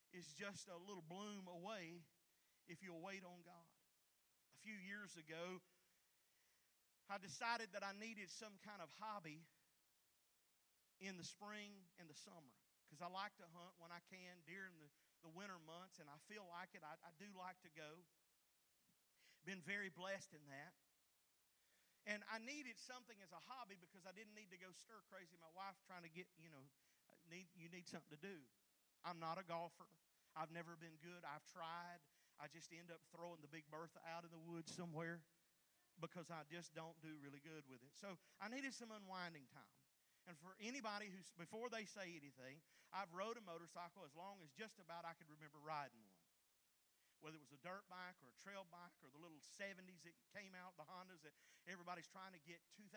[0.10, 2.02] is just a little bloom away
[2.66, 3.70] if you'll wait on God.
[4.54, 5.62] A few years ago,
[7.12, 9.46] I decided that I needed some kind of hobby
[10.98, 12.54] in the spring and the summer
[12.88, 14.90] because I like to hunt when I can during the,
[15.26, 16.86] the winter months, and I feel like it.
[16.86, 18.06] I, I do like to go.
[19.44, 20.74] Been very blessed in that.
[22.04, 25.40] And I needed something as a hobby because I didn't need to go stir crazy.
[25.40, 26.68] My wife trying to get, you know,
[27.32, 28.44] need, you need something to do.
[29.08, 29.88] I'm not a golfer.
[30.36, 31.24] I've never been good.
[31.24, 32.04] I've tried.
[32.42, 35.24] I just end up throwing the big Bertha out in the woods somewhere
[36.02, 37.94] because I just don't do really good with it.
[37.96, 39.76] So I needed some unwinding time.
[40.28, 42.64] And for anybody who's, before they say anything,
[42.96, 46.13] I've rode a motorcycle as long as just about I could remember riding one
[47.24, 50.12] whether it was a dirt bike or a trail bike or the little 70s that
[50.36, 51.32] came out, the Hondas that
[51.66, 52.92] everybody's trying to get $2,000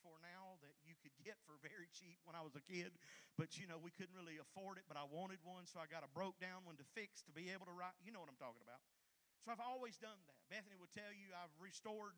[0.00, 2.96] for now that you could get for very cheap when I was a kid.
[3.36, 6.00] But, you know, we couldn't really afford it, but I wanted one, so I got
[6.00, 7.92] a broke down one to fix to be able to ride.
[8.00, 8.80] You know what I'm talking about.
[9.44, 10.40] So I've always done that.
[10.48, 12.16] Bethany would tell you I've restored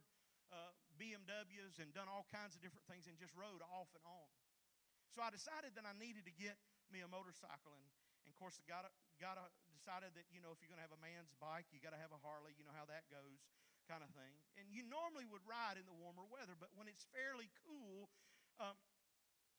[0.54, 0.70] uh,
[1.00, 4.30] BMWs and done all kinds of different things and just rode off and on.
[5.10, 6.58] So I decided that I needed to get
[6.92, 7.74] me a motorcycle.
[7.74, 7.86] And,
[8.26, 8.90] and of course, I got a,
[9.20, 11.82] got a, decided that, you know, if you're going to have a man's bike, you
[11.82, 12.56] got to have a Harley.
[12.56, 13.44] You know how that goes,
[13.84, 14.32] kind of thing.
[14.56, 18.08] And you normally would ride in the warmer weather, but when it's fairly cool,
[18.56, 18.78] um,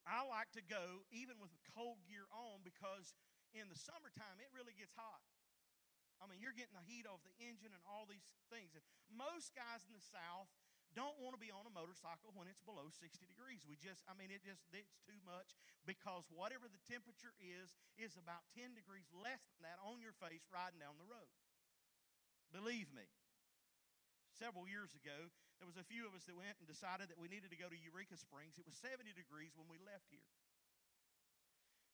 [0.06, 3.14] I like to go even with cold gear on because
[3.54, 5.22] in the summertime it really gets hot.
[6.22, 8.72] I mean, you're getting the heat off the engine and all these things.
[8.74, 10.48] And most guys in the South
[10.96, 13.68] don't want to be on a motorcycle when it's below 60 degrees.
[13.68, 15.54] We just, I mean, it just, it's too much
[15.84, 20.48] because whatever the temperature is, is about 10 degrees less than that on your face
[20.48, 21.30] riding down the road.
[22.56, 23.06] Believe me.
[24.40, 27.32] Several years ago, there was a few of us that went and decided that we
[27.32, 28.60] needed to go to Eureka Springs.
[28.60, 30.28] It was 70 degrees when we left here.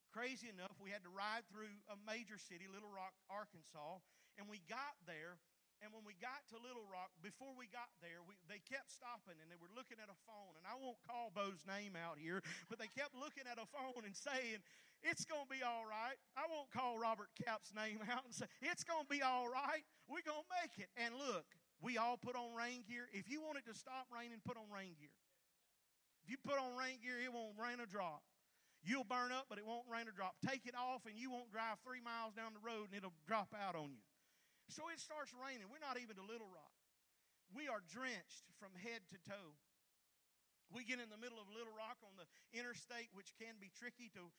[0.10, 4.04] Crazy enough, we had to ride through a major city, Little Rock, Arkansas,
[4.36, 5.40] and we got there
[5.82, 9.34] and when we got to Little Rock, before we got there, we, they kept stopping
[9.42, 10.54] and they were looking at a phone.
[10.54, 14.06] And I won't call Bo's name out here, but they kept looking at a phone
[14.06, 14.62] and saying,
[15.02, 16.18] It's going to be all right.
[16.38, 19.82] I won't call Robert Cap's name out and say, It's going to be all right.
[20.06, 20.94] We're going to make it.
[21.02, 21.50] And look,
[21.82, 23.10] we all put on rain gear.
[23.10, 25.14] If you want it to stop raining, put on rain gear.
[26.22, 28.22] If you put on rain gear, it won't rain a drop.
[28.86, 30.38] You'll burn up, but it won't rain a drop.
[30.46, 33.54] Take it off, and you won't drive three miles down the road, and it'll drop
[33.54, 34.06] out on you.
[34.72, 35.68] So it starts raining.
[35.68, 36.72] We're not even to Little Rock.
[37.52, 39.52] We are drenched from head to toe.
[40.72, 42.24] We get in the middle of Little Rock on the
[42.56, 44.32] interstate, which can be tricky to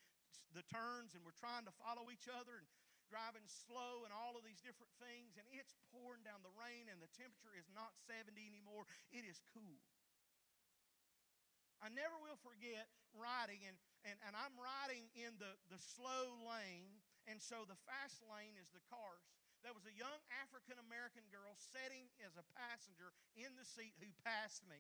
[0.57, 2.69] the turns, and we're trying to follow each other and
[3.13, 6.97] driving slow and all of these different things, and it's pouring down the rain, and
[7.05, 8.89] the temperature is not 70 anymore.
[9.13, 9.85] It is cool.
[11.85, 13.77] I never will forget riding, and,
[14.09, 18.73] and, and I'm riding in the, the slow lane, and so the fast lane is
[18.73, 23.67] the cars there was a young African American girl sitting as a passenger in the
[23.67, 24.79] seat who passed me.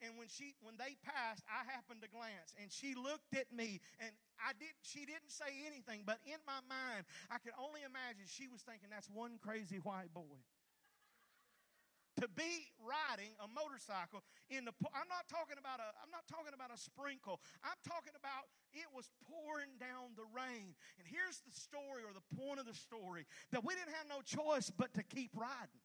[0.00, 3.84] And when she when they passed, I happened to glance and she looked at me
[4.00, 8.24] and I did she didn't say anything, but in my mind, I could only imagine
[8.24, 10.40] she was thinking that's one crazy white boy
[12.20, 14.20] to be riding a motorcycle
[14.52, 17.40] in the I'm not talking about a I'm not talking about a sprinkle.
[17.64, 20.76] I'm talking about it was pouring down the rain.
[21.00, 24.20] And here's the story or the point of the story that we didn't have no
[24.20, 25.79] choice but to keep riding.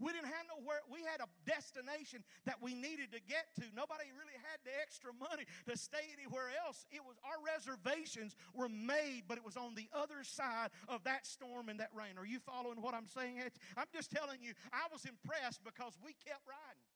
[0.00, 3.64] We didn't have nowhere, we had a destination that we needed to get to.
[3.76, 6.88] Nobody really had the extra money to stay anywhere else.
[6.90, 11.26] It was our reservations were made, but it was on the other side of that
[11.26, 12.16] storm and that rain.
[12.16, 13.38] Are you following what I'm saying?
[13.76, 16.89] I'm just telling you, I was impressed because we kept riding.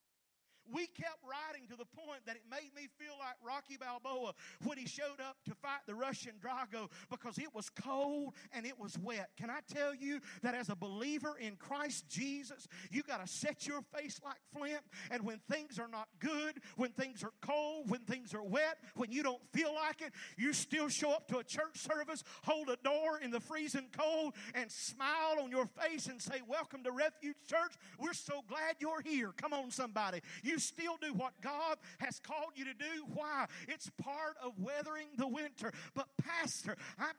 [0.72, 4.32] We kept riding to the point that it made me feel like Rocky Balboa
[4.64, 8.78] when he showed up to fight the Russian Drago because it was cold and it
[8.78, 9.30] was wet.
[9.36, 13.66] Can I tell you that as a believer in Christ Jesus, you got to set
[13.66, 14.80] your face like flint.
[15.10, 19.12] And when things are not good, when things are cold, when things are wet, when
[19.12, 22.76] you don't feel like it, you still show up to a church service, hold a
[22.76, 27.36] door in the freezing cold, and smile on your face and say, Welcome to Refuge
[27.48, 27.72] Church.
[27.98, 29.32] We're so glad you're here.
[29.36, 30.20] Come on, somebody.
[30.42, 33.04] You you still do what God has called you to do.
[33.12, 33.46] Why?
[33.66, 35.72] It's part of weathering the winter.
[35.94, 37.16] But, Pastor, I'm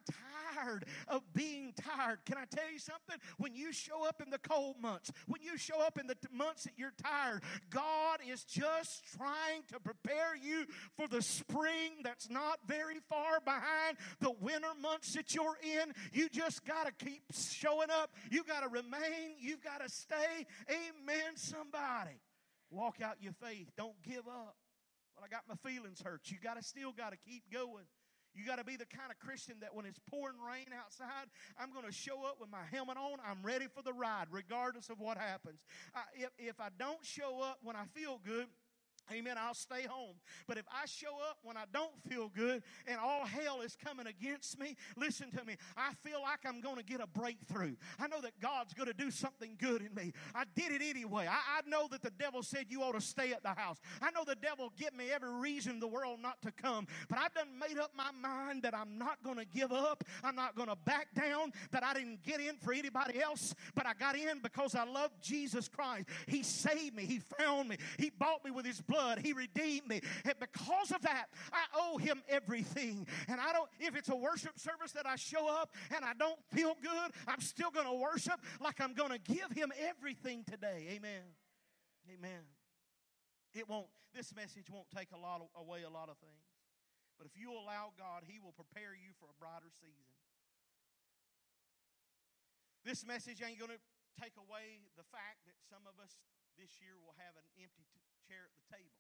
[0.56, 2.20] tired of being tired.
[2.26, 3.18] Can I tell you something?
[3.38, 6.64] When you show up in the cold months, when you show up in the months
[6.64, 12.60] that you're tired, God is just trying to prepare you for the spring that's not
[12.66, 15.92] very far behind the winter months that you're in.
[16.14, 18.12] You just got to keep showing up.
[18.32, 19.36] You got to remain.
[19.40, 20.46] You've got to stay.
[20.70, 22.22] Amen, somebody.
[22.76, 23.72] Walk out your faith.
[23.78, 24.58] Don't give up.
[25.16, 26.24] Well, I got my feelings hurt.
[26.26, 27.86] You got to still got to keep going.
[28.36, 31.72] You got to be the kind of Christian that when it's pouring rain outside, I'm
[31.72, 33.20] going to show up with my helmet on.
[33.26, 35.64] I'm ready for the ride, regardless of what happens.
[35.96, 38.48] I, if, if I don't show up when I feel good,
[39.12, 39.36] Amen.
[39.38, 40.16] I'll stay home.
[40.48, 44.08] But if I show up when I don't feel good and all hell is coming
[44.08, 45.58] against me, listen to me.
[45.78, 47.76] I feel like I'm going to get a breakthrough.
[48.00, 50.12] I know that God's going to do something good in me.
[50.34, 51.28] I did it anyway.
[51.30, 53.80] I, I know that the devil said you ought to stay at the house.
[54.02, 56.88] I know the devil give me every reason in the world not to come.
[57.08, 60.04] But I've done made up my mind that I'm not going to give up.
[60.24, 61.52] I'm not going to back down.
[61.72, 65.12] That I didn't get in for anybody else, but I got in because I love
[65.22, 66.08] Jesus Christ.
[66.28, 67.06] He saved me.
[67.06, 67.78] He found me.
[68.00, 69.20] He bought me with his blood blood.
[69.20, 70.02] He redeemed me.
[70.24, 73.08] And because of that, I owe him everything.
[73.28, 76.40] And I don't, if it's a worship service that I show up and I don't
[76.54, 80.88] feel good, I'm still going to worship like I'm going to give him everything today.
[80.96, 81.24] Amen.
[82.12, 82.44] Amen.
[83.54, 86.46] It won't, this message won't take a lot of, away a lot of things.
[87.18, 90.12] But if you allow God, He will prepare you for a brighter season.
[92.84, 93.82] This message ain't going to
[94.20, 96.20] take away the fact that some of us
[96.60, 99.00] this year will have an empty t- chair at the table.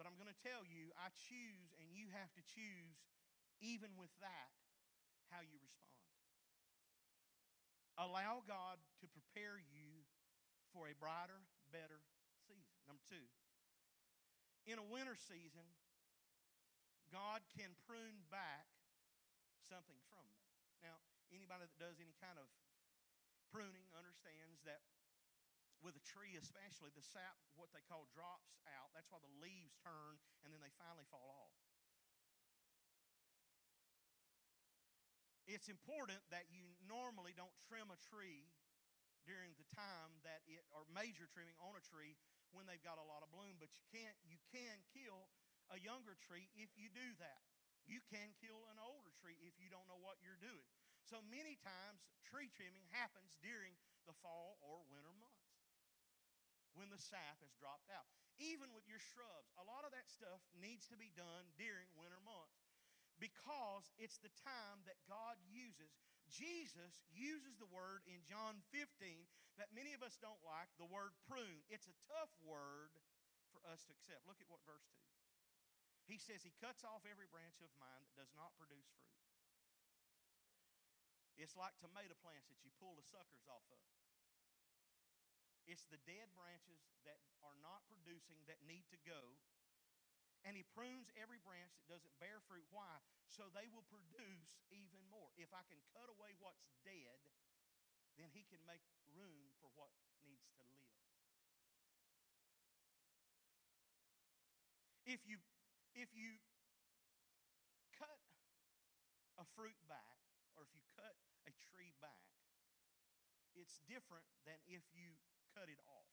[0.00, 2.98] But I'm going to tell you, I choose, and you have to choose,
[3.62, 4.50] even with that,
[5.30, 5.94] how you respond.
[8.00, 10.02] Allow God to prepare you
[10.74, 11.38] for a brighter,
[11.70, 12.02] better
[12.48, 12.74] season.
[12.88, 13.28] Number two,
[14.66, 15.68] in a winter season,
[17.12, 18.66] God can prune back
[19.68, 20.40] something from me.
[20.80, 20.98] Now,
[21.30, 22.48] anybody that does any kind of
[23.52, 24.80] pruning understands that
[25.84, 29.76] with a tree especially the sap what they call drops out that's why the leaves
[29.84, 31.52] turn and then they finally fall off.
[35.44, 38.48] It's important that you normally don't trim a tree
[39.28, 42.16] during the time that it or major trimming on a tree
[42.56, 45.28] when they've got a lot of bloom but you can't you can kill
[45.68, 47.42] a younger tree if you do that.
[47.84, 50.70] You can kill an older tree if you don't know what you're doing
[51.06, 53.74] so many times, tree trimming happens during
[54.06, 55.52] the fall or winter months
[56.72, 58.08] when the sap has dropped out.
[58.40, 62.18] Even with your shrubs, a lot of that stuff needs to be done during winter
[62.24, 62.64] months
[63.20, 65.92] because it's the time that God uses.
[66.26, 68.88] Jesus uses the word in John 15
[69.60, 71.62] that many of us don't like, the word prune.
[71.68, 72.96] It's a tough word
[73.52, 74.24] for us to accept.
[74.24, 75.04] Look at what verse 2.
[76.08, 79.31] He says, He cuts off every branch of mine that does not produce fruit.
[81.42, 83.82] It's like tomato plants that you pull the suckers off of.
[85.66, 89.34] It's the dead branches that are not producing that need to go.
[90.46, 92.66] And he prunes every branch that doesn't bear fruit.
[92.70, 93.02] Why?
[93.26, 95.34] So they will produce even more.
[95.34, 97.18] If I can cut away what's dead,
[98.14, 99.90] then he can make room for what
[100.22, 100.94] needs to live.
[105.10, 105.42] If you
[105.98, 106.38] if you
[107.98, 108.22] cut
[109.38, 110.22] a fruit back
[110.54, 111.18] or if you cut
[113.56, 115.16] it's different than if you
[115.52, 116.12] cut it off.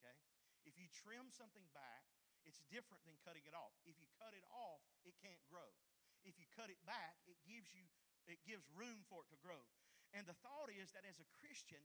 [0.00, 0.16] Okay?
[0.64, 2.04] If you trim something back,
[2.48, 3.72] it's different than cutting it off.
[3.84, 5.68] If you cut it off, it can't grow.
[6.24, 7.84] If you cut it back, it gives you
[8.28, 9.58] it gives room for it to grow.
[10.14, 11.82] And the thought is that as a Christian,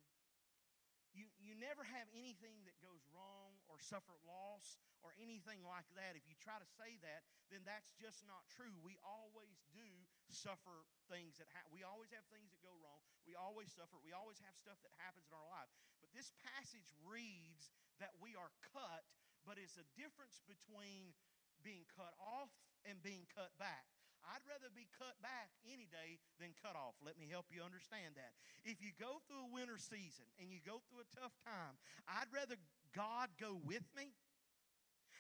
[1.16, 6.20] you, you never have anything that goes wrong or suffer loss or anything like that.
[6.20, 8.76] If you try to say that, then that's just not true.
[8.84, 9.88] We always do
[10.28, 11.72] suffer things that happen.
[11.72, 13.00] We always have things that go wrong.
[13.24, 13.96] We always suffer.
[14.04, 15.72] We always have stuff that happens in our life.
[16.04, 17.72] But this passage reads
[18.04, 19.08] that we are cut,
[19.48, 21.16] but it's a difference between
[21.64, 22.52] being cut off
[22.84, 23.95] and being cut back.
[24.30, 26.98] I'd rather be cut back any day than cut off.
[27.02, 28.34] Let me help you understand that.
[28.66, 31.78] If you go through a winter season and you go through a tough time,
[32.10, 32.58] I'd rather
[32.94, 34.14] God go with me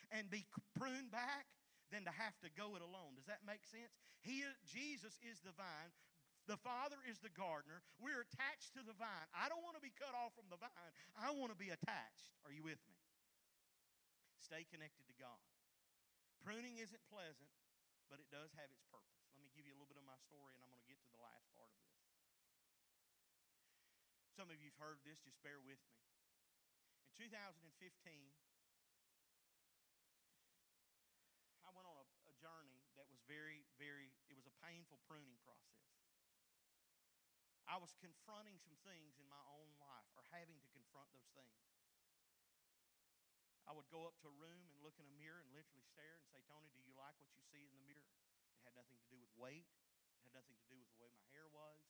[0.10, 1.45] and be pruned back
[1.93, 3.14] than to have to go it alone.
[3.14, 3.93] Does that make sense?
[4.26, 5.93] He, Jesus is the vine.
[6.45, 7.82] The Father is the gardener.
[7.97, 9.30] We're attached to the vine.
[9.34, 10.93] I don't want to be cut off from the vine.
[11.18, 12.34] I want to be attached.
[12.45, 12.97] Are you with me?
[14.38, 15.41] Stay connected to God.
[16.45, 17.49] Pruning isn't pleasant,
[18.10, 19.26] but it does have its purpose.
[19.34, 21.01] Let me give you a little bit of my story, and I'm going to get
[21.01, 21.97] to the last part of this.
[24.36, 25.95] Some of you have heard this, just bear with me.
[27.08, 27.72] In 2015,
[31.64, 35.39] I went on a, a journey that was very, very, it was a painful pruning
[35.47, 35.88] process.
[37.66, 41.74] I was confronting some things in my own life, or having to confront those things.
[43.66, 46.22] I would go up to a room and look in a mirror and literally stare
[46.22, 48.13] and say, Tony, do you like what you see in the mirror?
[48.61, 49.66] It had nothing to do with weight.
[50.22, 51.82] It had nothing to do with the way my hair was.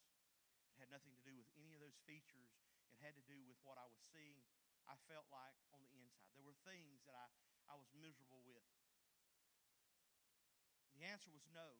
[0.71, 2.55] It had nothing to do with any of those features.
[2.95, 4.47] It had to do with what I was seeing.
[4.87, 6.31] I felt like on the inside.
[6.39, 7.27] There were things that I,
[7.67, 8.63] I was miserable with?
[10.95, 11.75] The answer was no.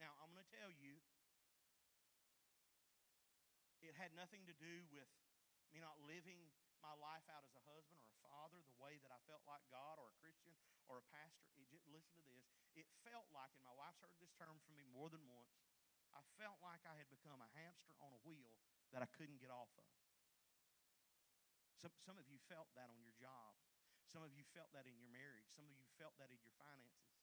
[0.00, 0.96] Now, I'm going to tell you,
[3.84, 5.12] it had nothing to do with
[5.68, 6.48] me not living
[6.84, 9.64] my life out as a husband or a father the way that I felt like
[9.72, 10.52] God or a Christian
[10.92, 11.48] or a pastor.
[11.56, 12.44] It listen to this.
[12.76, 15.56] It felt like, and my wife's heard this term from me more than once,
[16.12, 18.60] I felt like I had become a hamster on a wheel
[18.92, 19.88] that I couldn't get off of.
[21.80, 23.54] Some, some of you felt that on your job.
[24.10, 25.48] Some of you felt that in your marriage.
[25.54, 27.14] Some of you felt that in your finances.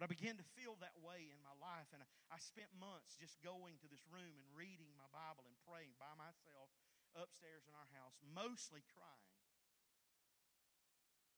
[0.00, 2.00] But I began to feel that way in my life, and
[2.32, 6.16] I spent months just going to this room and reading my Bible and praying by
[6.16, 6.72] myself
[7.16, 9.34] upstairs in our house, mostly crying,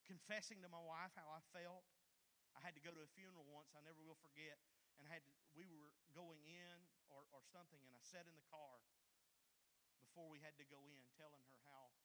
[0.05, 1.85] confessing to my wife how I felt.
[2.53, 4.61] I had to go to a funeral once I never will forget,
[5.01, 6.77] and had to, we were going in
[7.09, 8.85] or, or something, and I sat in the car
[10.05, 11.97] before we had to go in, telling her how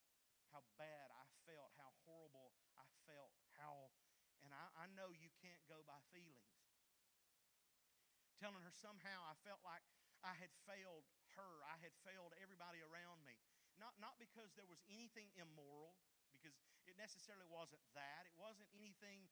[0.55, 3.91] how bad I felt, how horrible I felt, how
[4.39, 6.55] and I, I know you can't go by feelings.
[8.39, 9.83] Telling her somehow I felt like
[10.23, 11.03] I had failed
[11.35, 13.35] her, I had failed everybody around me.
[13.77, 15.93] Not, not because there was anything immoral,
[16.33, 16.53] because
[16.89, 18.25] it necessarily wasn't that.
[18.25, 19.29] It wasn't anything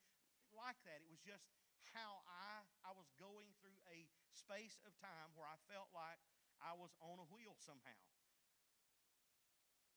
[0.54, 1.02] like that.
[1.02, 1.50] It was just
[1.94, 6.22] how I, I was going through a space of time where I felt like
[6.62, 8.00] I was on a wheel somehow.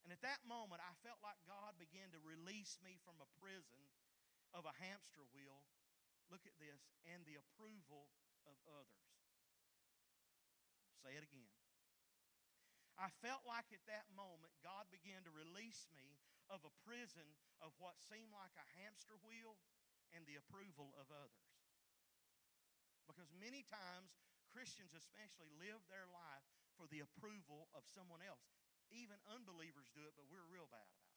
[0.09, 3.85] And at that moment, I felt like God began to release me from a prison
[4.57, 5.61] of a hamster wheel,
[6.33, 8.09] look at this, and the approval
[8.49, 9.05] of others.
[11.05, 11.58] Say it again.
[12.99, 16.19] I felt like at that moment God began to release me
[16.51, 17.27] of a prison
[17.63, 19.55] of what seemed like a hamster wheel
[20.11, 21.47] and the approval of others.
[23.07, 24.19] Because many times,
[24.51, 26.45] Christians especially live their life
[26.75, 28.51] for the approval of someone else.
[28.91, 31.08] Even unbelievers do it, but we're real bad about it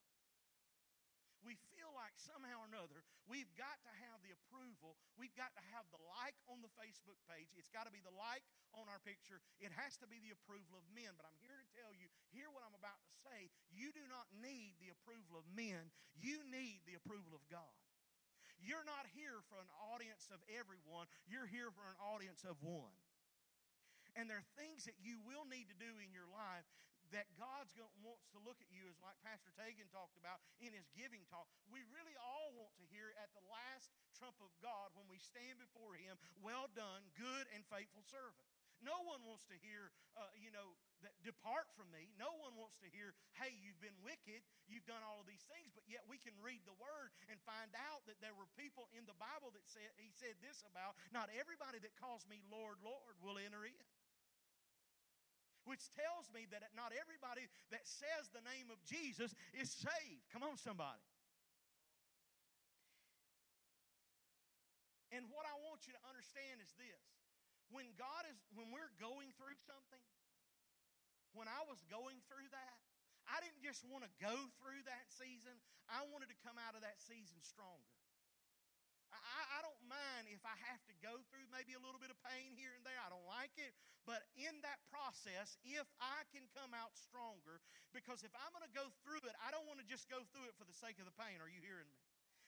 [1.41, 4.97] we feel like somehow or another we've got to have the approval.
[5.17, 7.49] We've got to have the like on the Facebook page.
[7.57, 8.43] It's got to be the like
[8.77, 9.41] on our picture.
[9.59, 11.13] It has to be the approval of men.
[11.17, 13.49] But I'm here to tell you, hear what I'm about to say.
[13.73, 17.75] You do not need the approval of men, you need the approval of God.
[18.61, 22.93] You're not here for an audience of everyone, you're here for an audience of one.
[24.13, 26.67] And there are things that you will need to do in your life
[27.11, 30.71] that God's going, wants to look at you as like Pastor Tagan talked about in
[30.71, 31.47] his giving talk.
[31.67, 35.59] We really all want to hear at the last trump of God when we stand
[35.59, 38.47] before him, well done, good and faithful servant.
[38.81, 40.73] No one wants to hear, uh, you know,
[41.05, 42.09] that depart from me.
[42.17, 45.69] No one wants to hear, hey, you've been wicked, you've done all of these things,
[45.69, 49.05] but yet we can read the word and find out that there were people in
[49.05, 53.17] the Bible that said, he said this about, not everybody that calls me Lord, Lord
[53.21, 53.77] will enter in
[55.71, 60.27] which tells me that not everybody that says the name of Jesus is saved.
[60.35, 60.99] Come on, somebody.
[65.15, 67.03] And what I want you to understand is this.
[67.71, 70.03] When God is, when we're going through something,
[71.31, 72.75] when I was going through that,
[73.31, 75.55] I didn't just want to go through that season,
[75.87, 77.95] I wanted to come out of that season stronger.
[79.13, 82.17] I, I, don't mind if I have to go through maybe a little bit of
[82.23, 82.97] pain here and there.
[83.03, 83.75] I don't like it.
[84.07, 88.73] But in that process, if I can come out stronger, because if I'm going to
[88.73, 91.05] go through it, I don't want to just go through it for the sake of
[91.05, 91.37] the pain.
[91.43, 91.99] Are you hearing me?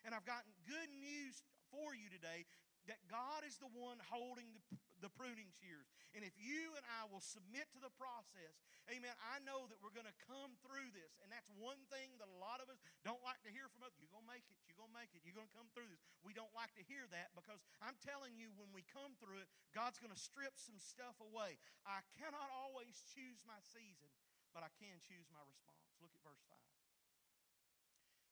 [0.04, 2.48] And I've gotten good news for you today
[2.88, 4.62] that God is the one holding the,
[5.04, 5.92] the pruning shears.
[6.16, 9.92] And if you and I will submit to the process, amen, I know that we're
[9.92, 11.20] going to come through this.
[11.20, 14.00] And that's one thing that a lot of us don't like to hear from others.
[14.00, 14.56] You're going to make it.
[14.64, 15.28] You're going to make it.
[15.28, 16.00] You're going to come through this.
[16.24, 19.52] We don't like to hear that because I'm telling you, when we come through it,
[19.76, 21.60] God's going to strip some stuff away.
[21.84, 24.08] I cannot always choose my season,
[24.56, 25.84] but I can choose my response.
[26.00, 26.56] Look at verse 5.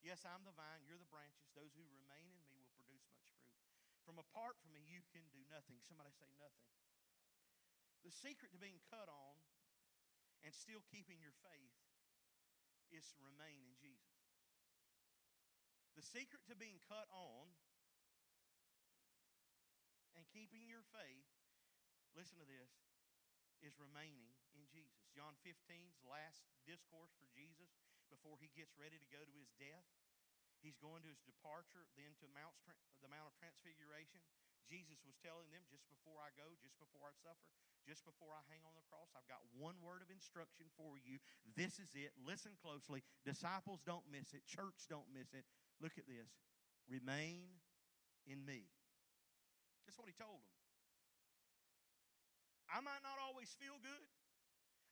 [0.02, 1.54] Yes, I'm the vine, you're the branches.
[1.54, 3.54] Those who remain in me will produce much fruit.
[4.06, 5.78] From apart from me, you can do nothing.
[5.86, 6.70] Somebody say nothing.
[8.02, 9.38] The secret to being cut on
[10.42, 11.78] and still keeping your faith
[12.90, 14.18] is to remain in Jesus.
[15.94, 17.54] The secret to being cut on
[20.18, 21.30] and keeping your faith,
[22.18, 22.74] listen to this,
[23.62, 25.06] is remaining in Jesus.
[25.14, 27.78] John 15's last discourse for Jesus
[28.10, 29.86] before he gets ready to go to his death.
[30.62, 32.54] He's going to his departure, then to Mount,
[33.02, 34.22] the Mount of Transfiguration.
[34.70, 37.50] Jesus was telling them just before I go, just before I suffer,
[37.84, 41.18] just before I hang on the cross, I've got one word of instruction for you.
[41.58, 42.14] This is it.
[42.22, 43.02] Listen closely.
[43.26, 45.44] Disciples don't miss it, church don't miss it.
[45.82, 46.30] Look at this
[46.90, 47.48] remain
[48.28, 48.68] in me.
[49.88, 50.56] That's what he told them.
[52.72, 54.08] I might not always feel good,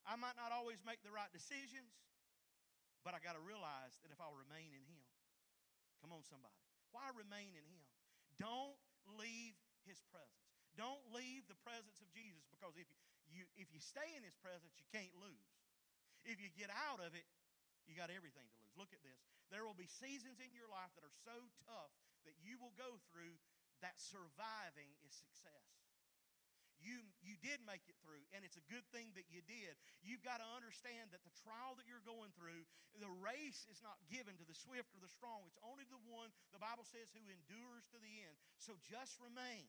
[0.04, 1.96] I might not always make the right decisions,
[3.04, 5.04] but I got to realize that if I'll remain in him,
[6.00, 6.56] Come on, somebody.
[6.92, 7.86] Why remain in Him?
[8.40, 8.78] Don't
[9.20, 10.48] leave His presence.
[10.80, 12.88] Don't leave the presence of Jesus because if
[13.30, 15.52] you, if you stay in His presence, you can't lose.
[16.24, 17.28] If you get out of it,
[17.88, 18.76] you got everything to lose.
[18.78, 19.20] Look at this.
[19.50, 21.36] There will be seasons in your life that are so
[21.66, 21.94] tough
[22.28, 23.40] that you will go through
[23.82, 25.79] that surviving is success.
[26.80, 29.76] You, you did make it through, and it's a good thing that you did.
[30.00, 32.64] You've got to understand that the trial that you're going through,
[32.98, 35.44] the race is not given to the swift or the strong.
[35.44, 38.36] It's only the one, the Bible says, who endures to the end.
[38.58, 39.68] So just remain.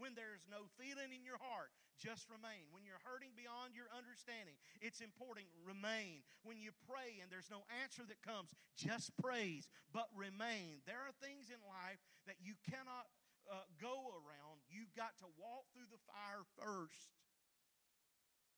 [0.00, 1.68] When there's no feeling in your heart,
[2.00, 2.64] just remain.
[2.72, 6.24] When you're hurting beyond your understanding, it's important, remain.
[6.40, 10.80] When you pray and there's no answer that comes, just praise, but remain.
[10.88, 13.12] There are things in life that you cannot
[13.50, 14.62] uh, go around.
[14.70, 17.10] You've got to walk through the fire first.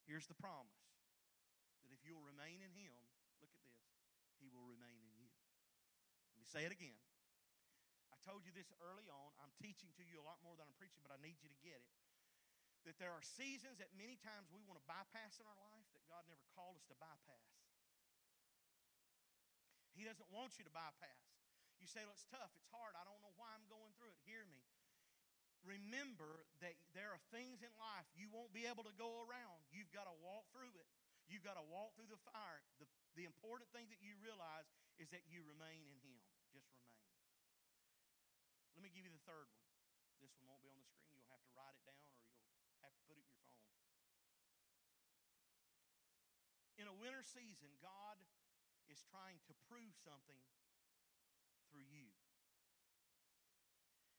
[0.04, 0.84] Here's the promise
[1.80, 2.92] that if you'll remain in Him,
[3.40, 3.80] look at this,
[4.36, 5.32] He will remain in you.
[6.36, 7.00] Let me say it again
[8.12, 9.32] I told you this early on.
[9.40, 11.60] I'm teaching to you a lot more than I'm preaching, but I need you to
[11.64, 11.96] get it.
[12.84, 16.02] That there are seasons that many times we want to bypass in our life that
[16.06, 17.50] God never called us to bypass.
[19.94, 21.22] He doesn't want you to bypass.
[21.78, 24.18] You say, well, it's tough, it's hard, I don't know why I'm going through it.
[24.22, 24.62] Hear me.
[25.62, 29.62] Remember that there are things in life you won't be able to go around.
[29.70, 30.90] You've got to walk through it.
[31.30, 32.60] You've got to walk through the fire.
[32.82, 34.66] The, the important thing that you realize
[34.98, 36.18] is that you remain in Him.
[36.50, 36.98] Just remain.
[38.74, 39.70] Let me give you the third one.
[40.18, 41.14] This one won't be on the screen.
[41.14, 42.10] You'll have to write it down
[42.58, 43.70] or you'll have to put it in your phone.
[46.78, 48.18] In a winter season, God
[48.90, 50.42] is trying to prove something
[51.70, 52.11] through you.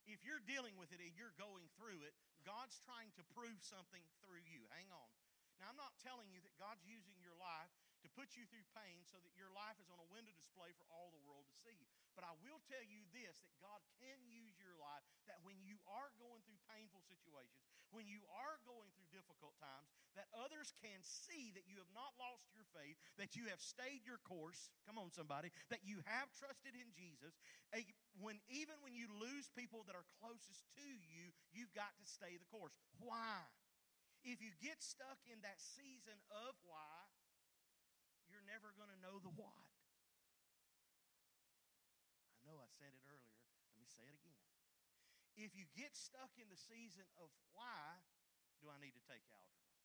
[0.06, 4.04] If you're dealing with it and you're going through it, God's trying to prove something
[4.24, 4.68] through you.
[4.76, 5.12] Hang on.
[5.62, 7.72] Now, I'm not telling you that God's using your life
[8.04, 10.84] to put you through pain so that your life is on a window display for
[10.92, 11.88] all the world to see.
[12.20, 15.80] But I will tell you this that God can use your life, that when you
[15.88, 17.64] are going through painful situations,
[17.96, 19.88] when you are going through difficult times,
[20.20, 24.04] that others can see that you have not lost your faith, that you have stayed
[24.04, 24.68] your course.
[24.84, 27.34] Come on, somebody, that you have trusted in Jesus.
[28.22, 32.38] When even when you lose people that are closest to you, you've got to stay
[32.38, 32.78] the course.
[33.02, 33.42] Why?
[34.22, 37.10] If you get stuck in that season of why,
[38.30, 39.68] you're never going to know the what.
[42.38, 43.40] I know I said it earlier.
[43.74, 44.40] Let me say it again.
[45.34, 48.00] If you get stuck in the season of why
[48.62, 49.76] do I need to take algebra?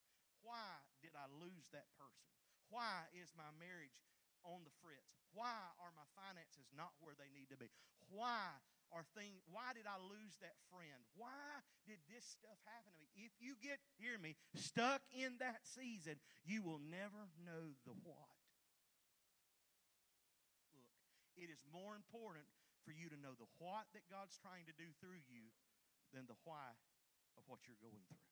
[0.44, 2.30] Why did I lose that person?
[2.68, 3.96] Why is my marriage
[4.44, 5.27] on the fritz?
[5.36, 7.68] Why are my finances not where they need to be?
[8.08, 8.56] Why
[8.88, 11.00] are things why did I lose that friend?
[11.12, 13.08] Why did this stuff happen to me?
[13.20, 16.16] If you get, hear me, stuck in that season,
[16.48, 18.32] you will never know the what.
[20.72, 20.92] Look,
[21.36, 22.48] it is more important
[22.88, 25.52] for you to know the what that God's trying to do through you
[26.16, 26.72] than the why
[27.36, 28.24] of what you're going through.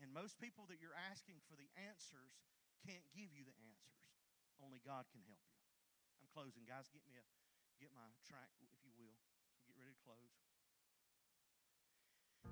[0.00, 2.32] And most people that you're asking for the answers
[2.86, 4.07] can't give you the answers.
[4.58, 5.58] Only God can help you.
[6.18, 6.90] I'm closing, guys.
[6.90, 7.24] Get me a
[7.78, 9.14] get my track, if you will,
[9.54, 10.34] as we get ready to close.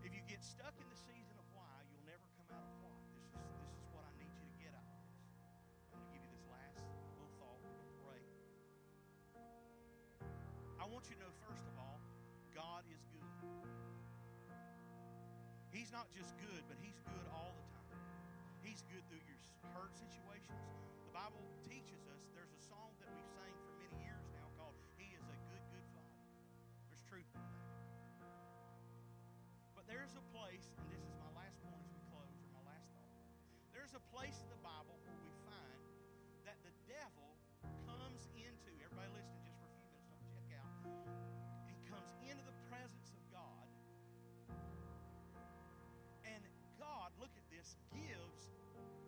[0.06, 2.94] If you get stuck in the season of why, you'll never come out of why.
[3.10, 5.18] This is, this is what I need you to get out of this.
[5.90, 6.86] I'm going to give you this last
[7.18, 7.58] little thought.
[7.58, 8.22] We're going to pray.
[10.78, 11.98] I want you to know, first of all,
[12.54, 13.34] God is good.
[15.74, 17.98] He's not just good, but He's good all the time.
[18.62, 19.42] He's good through your
[19.74, 20.62] hurt situations.
[21.16, 25.16] Bible teaches us there's a song that we've sang for many years now called He
[25.16, 26.28] is a Good, Good Father.
[26.92, 27.72] There's truth in that.
[29.72, 32.60] But there's a place, and this is my last point as we close, or my
[32.68, 33.16] last thought.
[33.72, 35.80] There's a place in the Bible where we find
[36.44, 37.32] that the devil
[37.88, 40.84] comes into, everybody listening just for a few minutes, don't check out.
[41.64, 43.64] He comes into the presence of God.
[46.28, 46.44] And
[46.76, 48.52] God, look at this, gives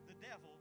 [0.08, 0.56] the devil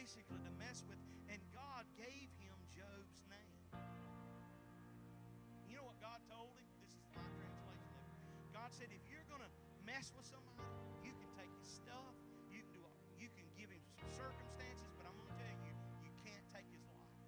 [0.00, 0.96] basically to mess with,
[1.28, 3.60] and God gave him Job's name.
[5.68, 6.64] You know what God told him?
[6.80, 8.08] This is my translation of it.
[8.48, 9.52] God said, if you're going to
[9.84, 10.64] mess with somebody,
[11.04, 12.16] you can take his stuff,
[12.48, 12.88] you can do,
[13.20, 16.64] you can give him some circumstances, but I'm going to tell you, you can't take
[16.72, 17.20] his life.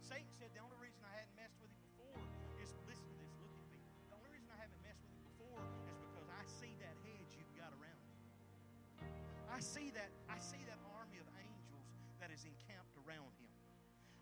[0.00, 2.24] Satan said the only reason I hadn't messed with him before
[2.56, 3.84] is listen to this, look at me.
[4.08, 5.60] The only reason I haven't messed with him before
[5.92, 8.16] is because I see that hedge you've got around him.
[9.52, 9.97] I see that
[12.38, 13.50] is encamped around him.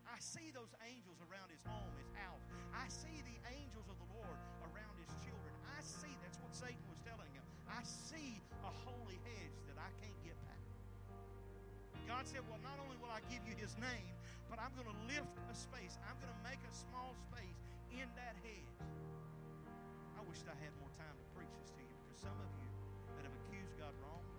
[0.09, 2.41] I see those angels around his home, his house.
[2.73, 5.53] I see the angels of the Lord around his children.
[5.69, 7.45] I see, that's what Satan was telling him.
[7.69, 10.73] I see a holy hedge that I can't get past.
[12.09, 14.15] God said, Well, not only will I give you his name,
[14.49, 16.01] but I'm going to lift a space.
[16.09, 17.61] I'm going to make a small space
[17.93, 18.73] in that hedge.
[20.17, 22.69] I wish I had more time to preach this to you because some of you
[23.19, 24.36] that have accused God wrongly,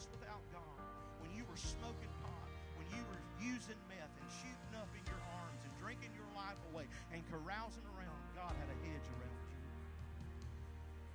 [0.00, 0.80] lost without God,
[1.20, 2.48] when you were smoking pot,
[2.80, 6.56] when you were using meth and shooting up in your arms and drinking your life
[6.72, 9.60] away and carousing around, God had a hedge around you.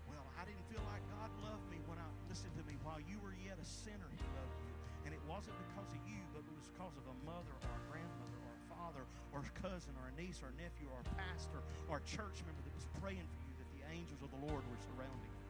[0.06, 3.18] Well, I didn't feel like God loved me when I listened to me while you
[3.26, 4.06] were yet a sinner.
[4.06, 4.74] He loved you,
[5.10, 7.84] and it wasn't because of you, but it was because of a mother or a
[7.90, 11.10] grandmother or a father or a cousin or a niece or a nephew or a
[11.18, 14.42] pastor or a church member that was praying for you that the angels of the
[14.46, 15.42] Lord were surrounding you.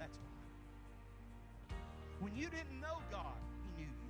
[0.00, 0.33] That's why.
[2.20, 4.04] When you didn't know God, He knew you.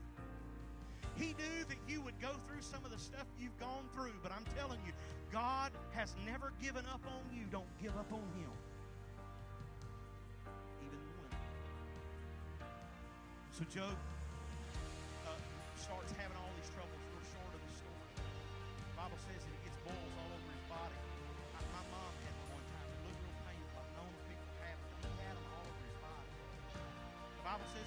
[1.17, 4.33] He knew that you would go through some of the stuff you've gone through, but
[4.33, 4.93] I'm telling you,
[5.31, 7.47] God has never given up on you.
[7.51, 8.51] Don't give up on Him.
[10.83, 11.31] Even when.
[13.55, 13.95] So Job
[15.27, 15.39] uh,
[15.79, 16.99] starts having all these troubles.
[17.15, 18.11] We're short of the story.
[18.19, 20.99] The Bible says that he gets boils all over his body.
[21.55, 22.89] My, mom had one one time.
[22.91, 23.75] It looked real painful.
[23.79, 24.91] I've known people have it.
[25.03, 26.31] He had them all over his body.
[26.35, 27.87] The Bible says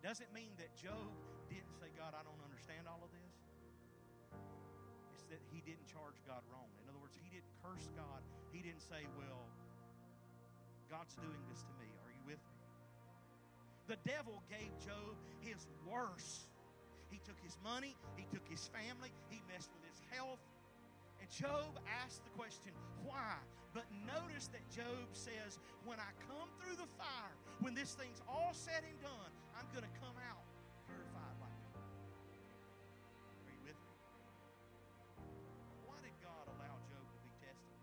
[0.00, 1.12] It doesn't mean that Job
[1.52, 3.36] didn't say, God, I don't understand all of this.
[5.12, 6.72] It's that he didn't charge God wrong.
[6.80, 8.24] In other words, he didn't curse God.
[8.48, 9.44] He didn't say, Well,
[10.88, 11.92] God's doing this to me.
[12.08, 12.56] Are you with me?
[13.92, 16.48] The devil gave Job his worst.
[17.12, 20.40] He took his money, he took his family, he messed with his health.
[21.20, 22.72] And Job asked the question,
[23.04, 23.36] why?
[23.74, 28.50] But notice that Job says, when I come through the fire, when this thing's all
[28.52, 29.30] said and done,
[29.60, 30.40] I'm going to come out
[30.88, 31.84] purified like gold.
[33.28, 33.92] Are you with me?
[35.84, 37.76] Why did God allow Job to be tested?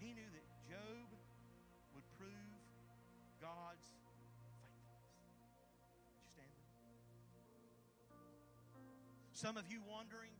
[0.00, 1.12] He knew that Job
[1.92, 2.48] would prove
[3.44, 3.92] God's
[4.64, 5.20] faithfulness.
[6.00, 6.96] Would you stand with me?
[9.36, 10.32] Some of you wondering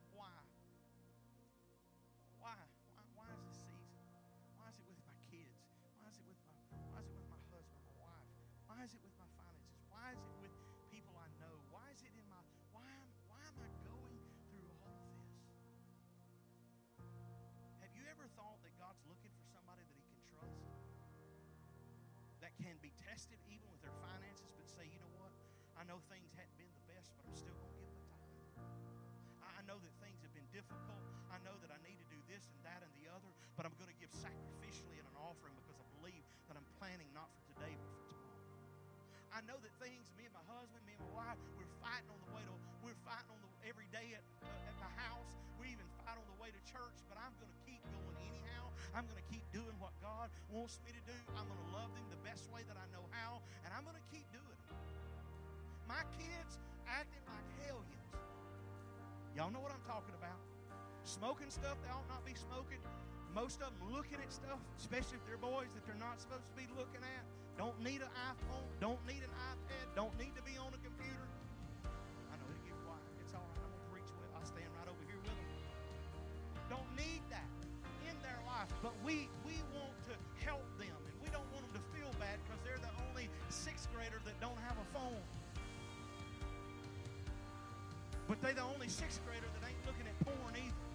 [23.17, 25.33] tested even with their finances, but say, you know what?
[25.81, 28.29] I know things hadn't been the best, but I'm still going to give my time.
[29.57, 31.01] I know that things have been difficult.
[31.33, 33.73] I know that I need to do this and that and the other, but I'm
[33.81, 36.21] going to give sacrificially in an offering because I believe
[36.53, 38.45] that I'm planning not for today, but for tomorrow.
[39.33, 42.21] I know that things, me and my husband, me and my wife, we're fighting on
[42.21, 42.53] the way to,
[42.85, 45.33] we're fighting on the every day at, uh, at my house.
[45.57, 47.56] We even fight on the way to church, but I'm going to.
[48.97, 51.19] I'm going to keep doing what God wants me to do.
[51.37, 54.01] I'm going to love them the best way that I know how, and I'm going
[54.01, 54.73] to keep doing it.
[55.85, 56.57] My kids
[56.89, 58.09] acting like hellions.
[59.37, 60.41] Y'all know what I'm talking about.
[61.05, 62.81] Smoking stuff they ought not be smoking.
[63.37, 66.57] Most of them looking at stuff, especially if they're boys that they're not supposed to
[66.57, 67.23] be looking at.
[67.61, 68.65] Don't need an iPhone.
[68.81, 69.93] Don't need an iPad.
[69.93, 70.96] Don't need to be on a computer.
[78.87, 80.15] But we we want to
[80.47, 83.91] help them, and we don't want them to feel bad because they're the only sixth
[83.91, 85.27] grader that don't have a phone.
[88.31, 90.87] But they're the only sixth grader that ain't looking at porn either.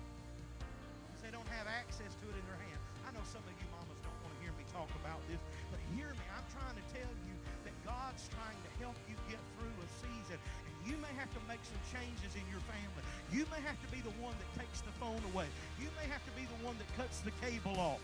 [1.04, 2.80] Because they don't have access to it in their hand.
[3.04, 5.84] I know some of you mamas don't want to hear me talk about this, but
[5.92, 6.24] hear me.
[6.32, 7.36] I'm trying to tell you
[7.68, 10.40] that God's trying to help you get through a season.
[10.86, 13.04] You may have to make some changes in your family.
[13.30, 15.46] You may have to be the one that takes the phone away.
[15.78, 18.02] You may have to be the one that cuts the cable off.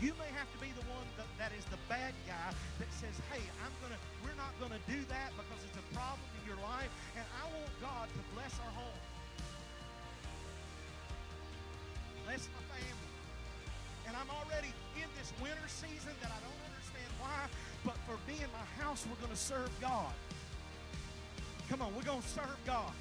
[0.00, 3.16] You may have to be the one that, that is the bad guy that says,
[3.32, 6.92] hey, I'm gonna, we're not to do that because it's a problem in your life.
[7.16, 9.00] And I want God to bless our home.
[12.28, 13.12] Bless my family.
[14.04, 14.68] And I'm already
[15.00, 17.48] in this winter season that I don't understand why,
[17.88, 20.12] but for me and my house, we're to serve God.
[21.68, 22.92] Come on, we're going to serve God.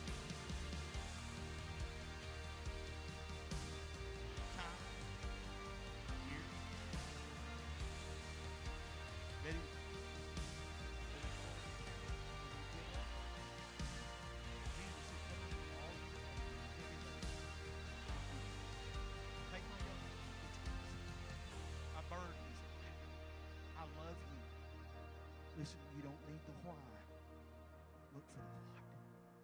[23.78, 25.60] I love you.
[25.60, 27.05] Listen, you don't need the why.
[28.32, 29.38] For the what.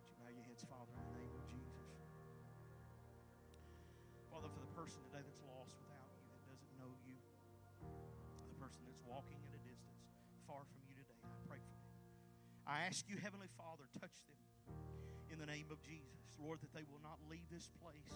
[0.00, 1.88] Would you bow your heads, Father, in the name of Jesus?
[4.28, 7.16] Father, for the person today that's lost without you, that doesn't know you,
[8.50, 10.06] the person that's walking at a distance
[10.46, 11.94] far from you today, I pray for them.
[12.66, 14.38] I ask you, Heavenly Father, touch them
[15.30, 16.38] in the name of Jesus.
[16.38, 18.14] Lord, that they will not leave this place,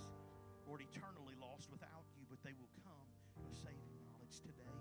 [0.66, 3.08] Lord, eternally lost without you, but they will come
[3.44, 4.78] with saving knowledge today.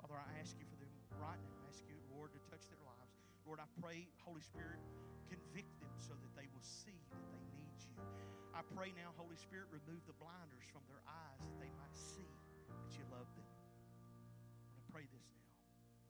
[0.00, 1.56] Father, I ask you for them right now.
[1.66, 3.15] I ask you, Lord, to touch their lives.
[3.46, 4.82] Lord, I pray, Holy Spirit,
[5.30, 7.94] convict them so that they will see that they need you.
[8.50, 12.26] I pray now, Holy Spirit, remove the blinders from their eyes that they might see
[12.66, 13.46] that you love them.
[14.02, 14.26] Lord,
[14.74, 15.46] I pray this now.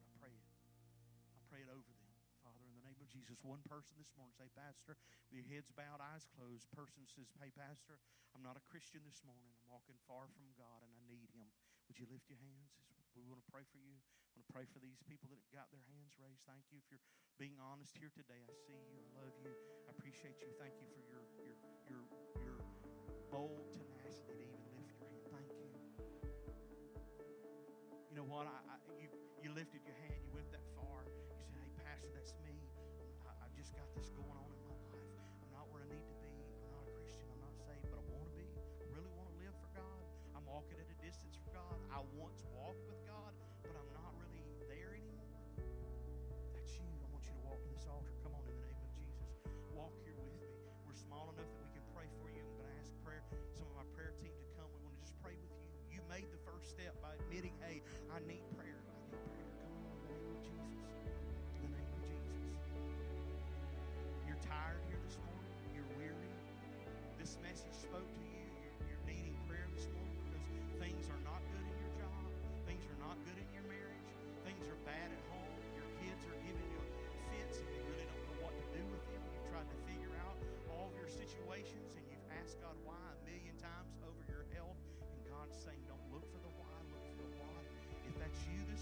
[0.01, 0.49] I pray it.
[1.37, 2.13] I pray it over them.
[2.41, 4.97] Father, in the name of Jesus, one person this morning say, Pastor,
[5.29, 8.01] with your heads bowed, eyes closed, person says, Hey, Pastor,
[8.33, 9.53] I'm not a Christian this morning.
[9.53, 11.53] I'm walking far from God and I need Him.
[11.91, 12.73] Would you lift your hands?
[13.17, 13.97] We want to pray for you.
[13.97, 16.45] I want to pray for these people that have got their hands raised.
[16.45, 17.01] Thank you if you're
[17.41, 18.45] being honest here today.
[18.45, 19.01] I see you.
[19.17, 19.57] I love you.
[19.89, 20.53] I appreciate you.
[20.61, 21.57] Thank you for your your
[21.89, 22.05] your
[22.45, 22.57] your
[23.33, 25.25] bold tenacity to even lift your hand.
[25.33, 25.73] Thank you.
[28.13, 28.45] You know what?
[28.53, 29.09] I, I you
[29.41, 30.21] you lifted your hand.
[30.21, 31.09] You went that far.
[31.09, 32.53] You said, "Hey, Pastor, that's me.
[33.25, 35.09] I, I just got this going on in my life.
[35.41, 36.33] I'm not where I need to be.
[36.69, 37.25] I'm not a Christian.
[37.33, 38.45] I'm not saved, but I want to be.
[38.85, 40.05] I really want to live for God.
[40.37, 41.77] I'm walking at a distance for God.
[41.91, 42.45] I once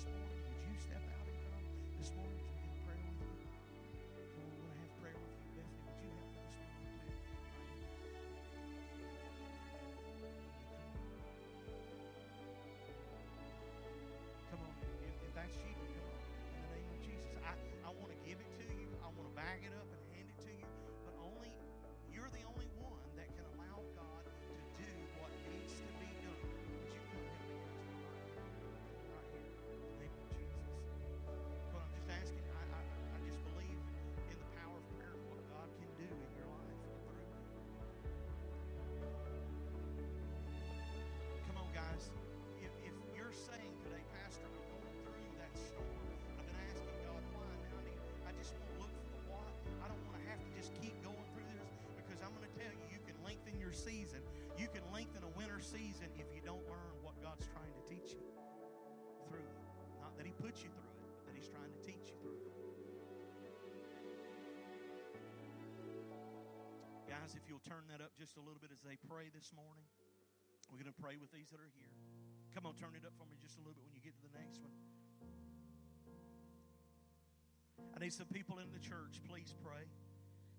[0.04, 1.64] this morning, would you step out and come
[1.98, 2.53] this morning
[53.84, 54.24] season.
[54.56, 58.16] You can lengthen a winter season if you don't learn what God's trying to teach
[58.16, 58.24] you
[59.28, 59.60] through it.
[60.00, 62.40] Not that He puts you through it, but that He's trying to teach you through
[62.40, 62.52] it.
[67.04, 69.84] Guys, if you'll turn that up just a little bit as they pray this morning,
[70.72, 71.92] we're going to pray with these that are here.
[72.56, 74.24] Come on, turn it up for me just a little bit when you get to
[74.24, 74.72] the next one.
[77.92, 79.20] I need some people in the church.
[79.28, 79.84] Please pray.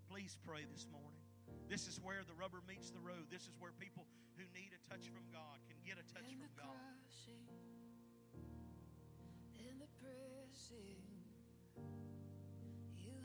[0.07, 1.24] Please pray this morning.
[1.69, 3.27] This is where the rubber meets the road.
[3.31, 4.05] This is where people
[4.37, 6.75] who need a touch from God can get a touch from God.
[6.75, 7.47] crushing,
[9.55, 11.14] in the pressing.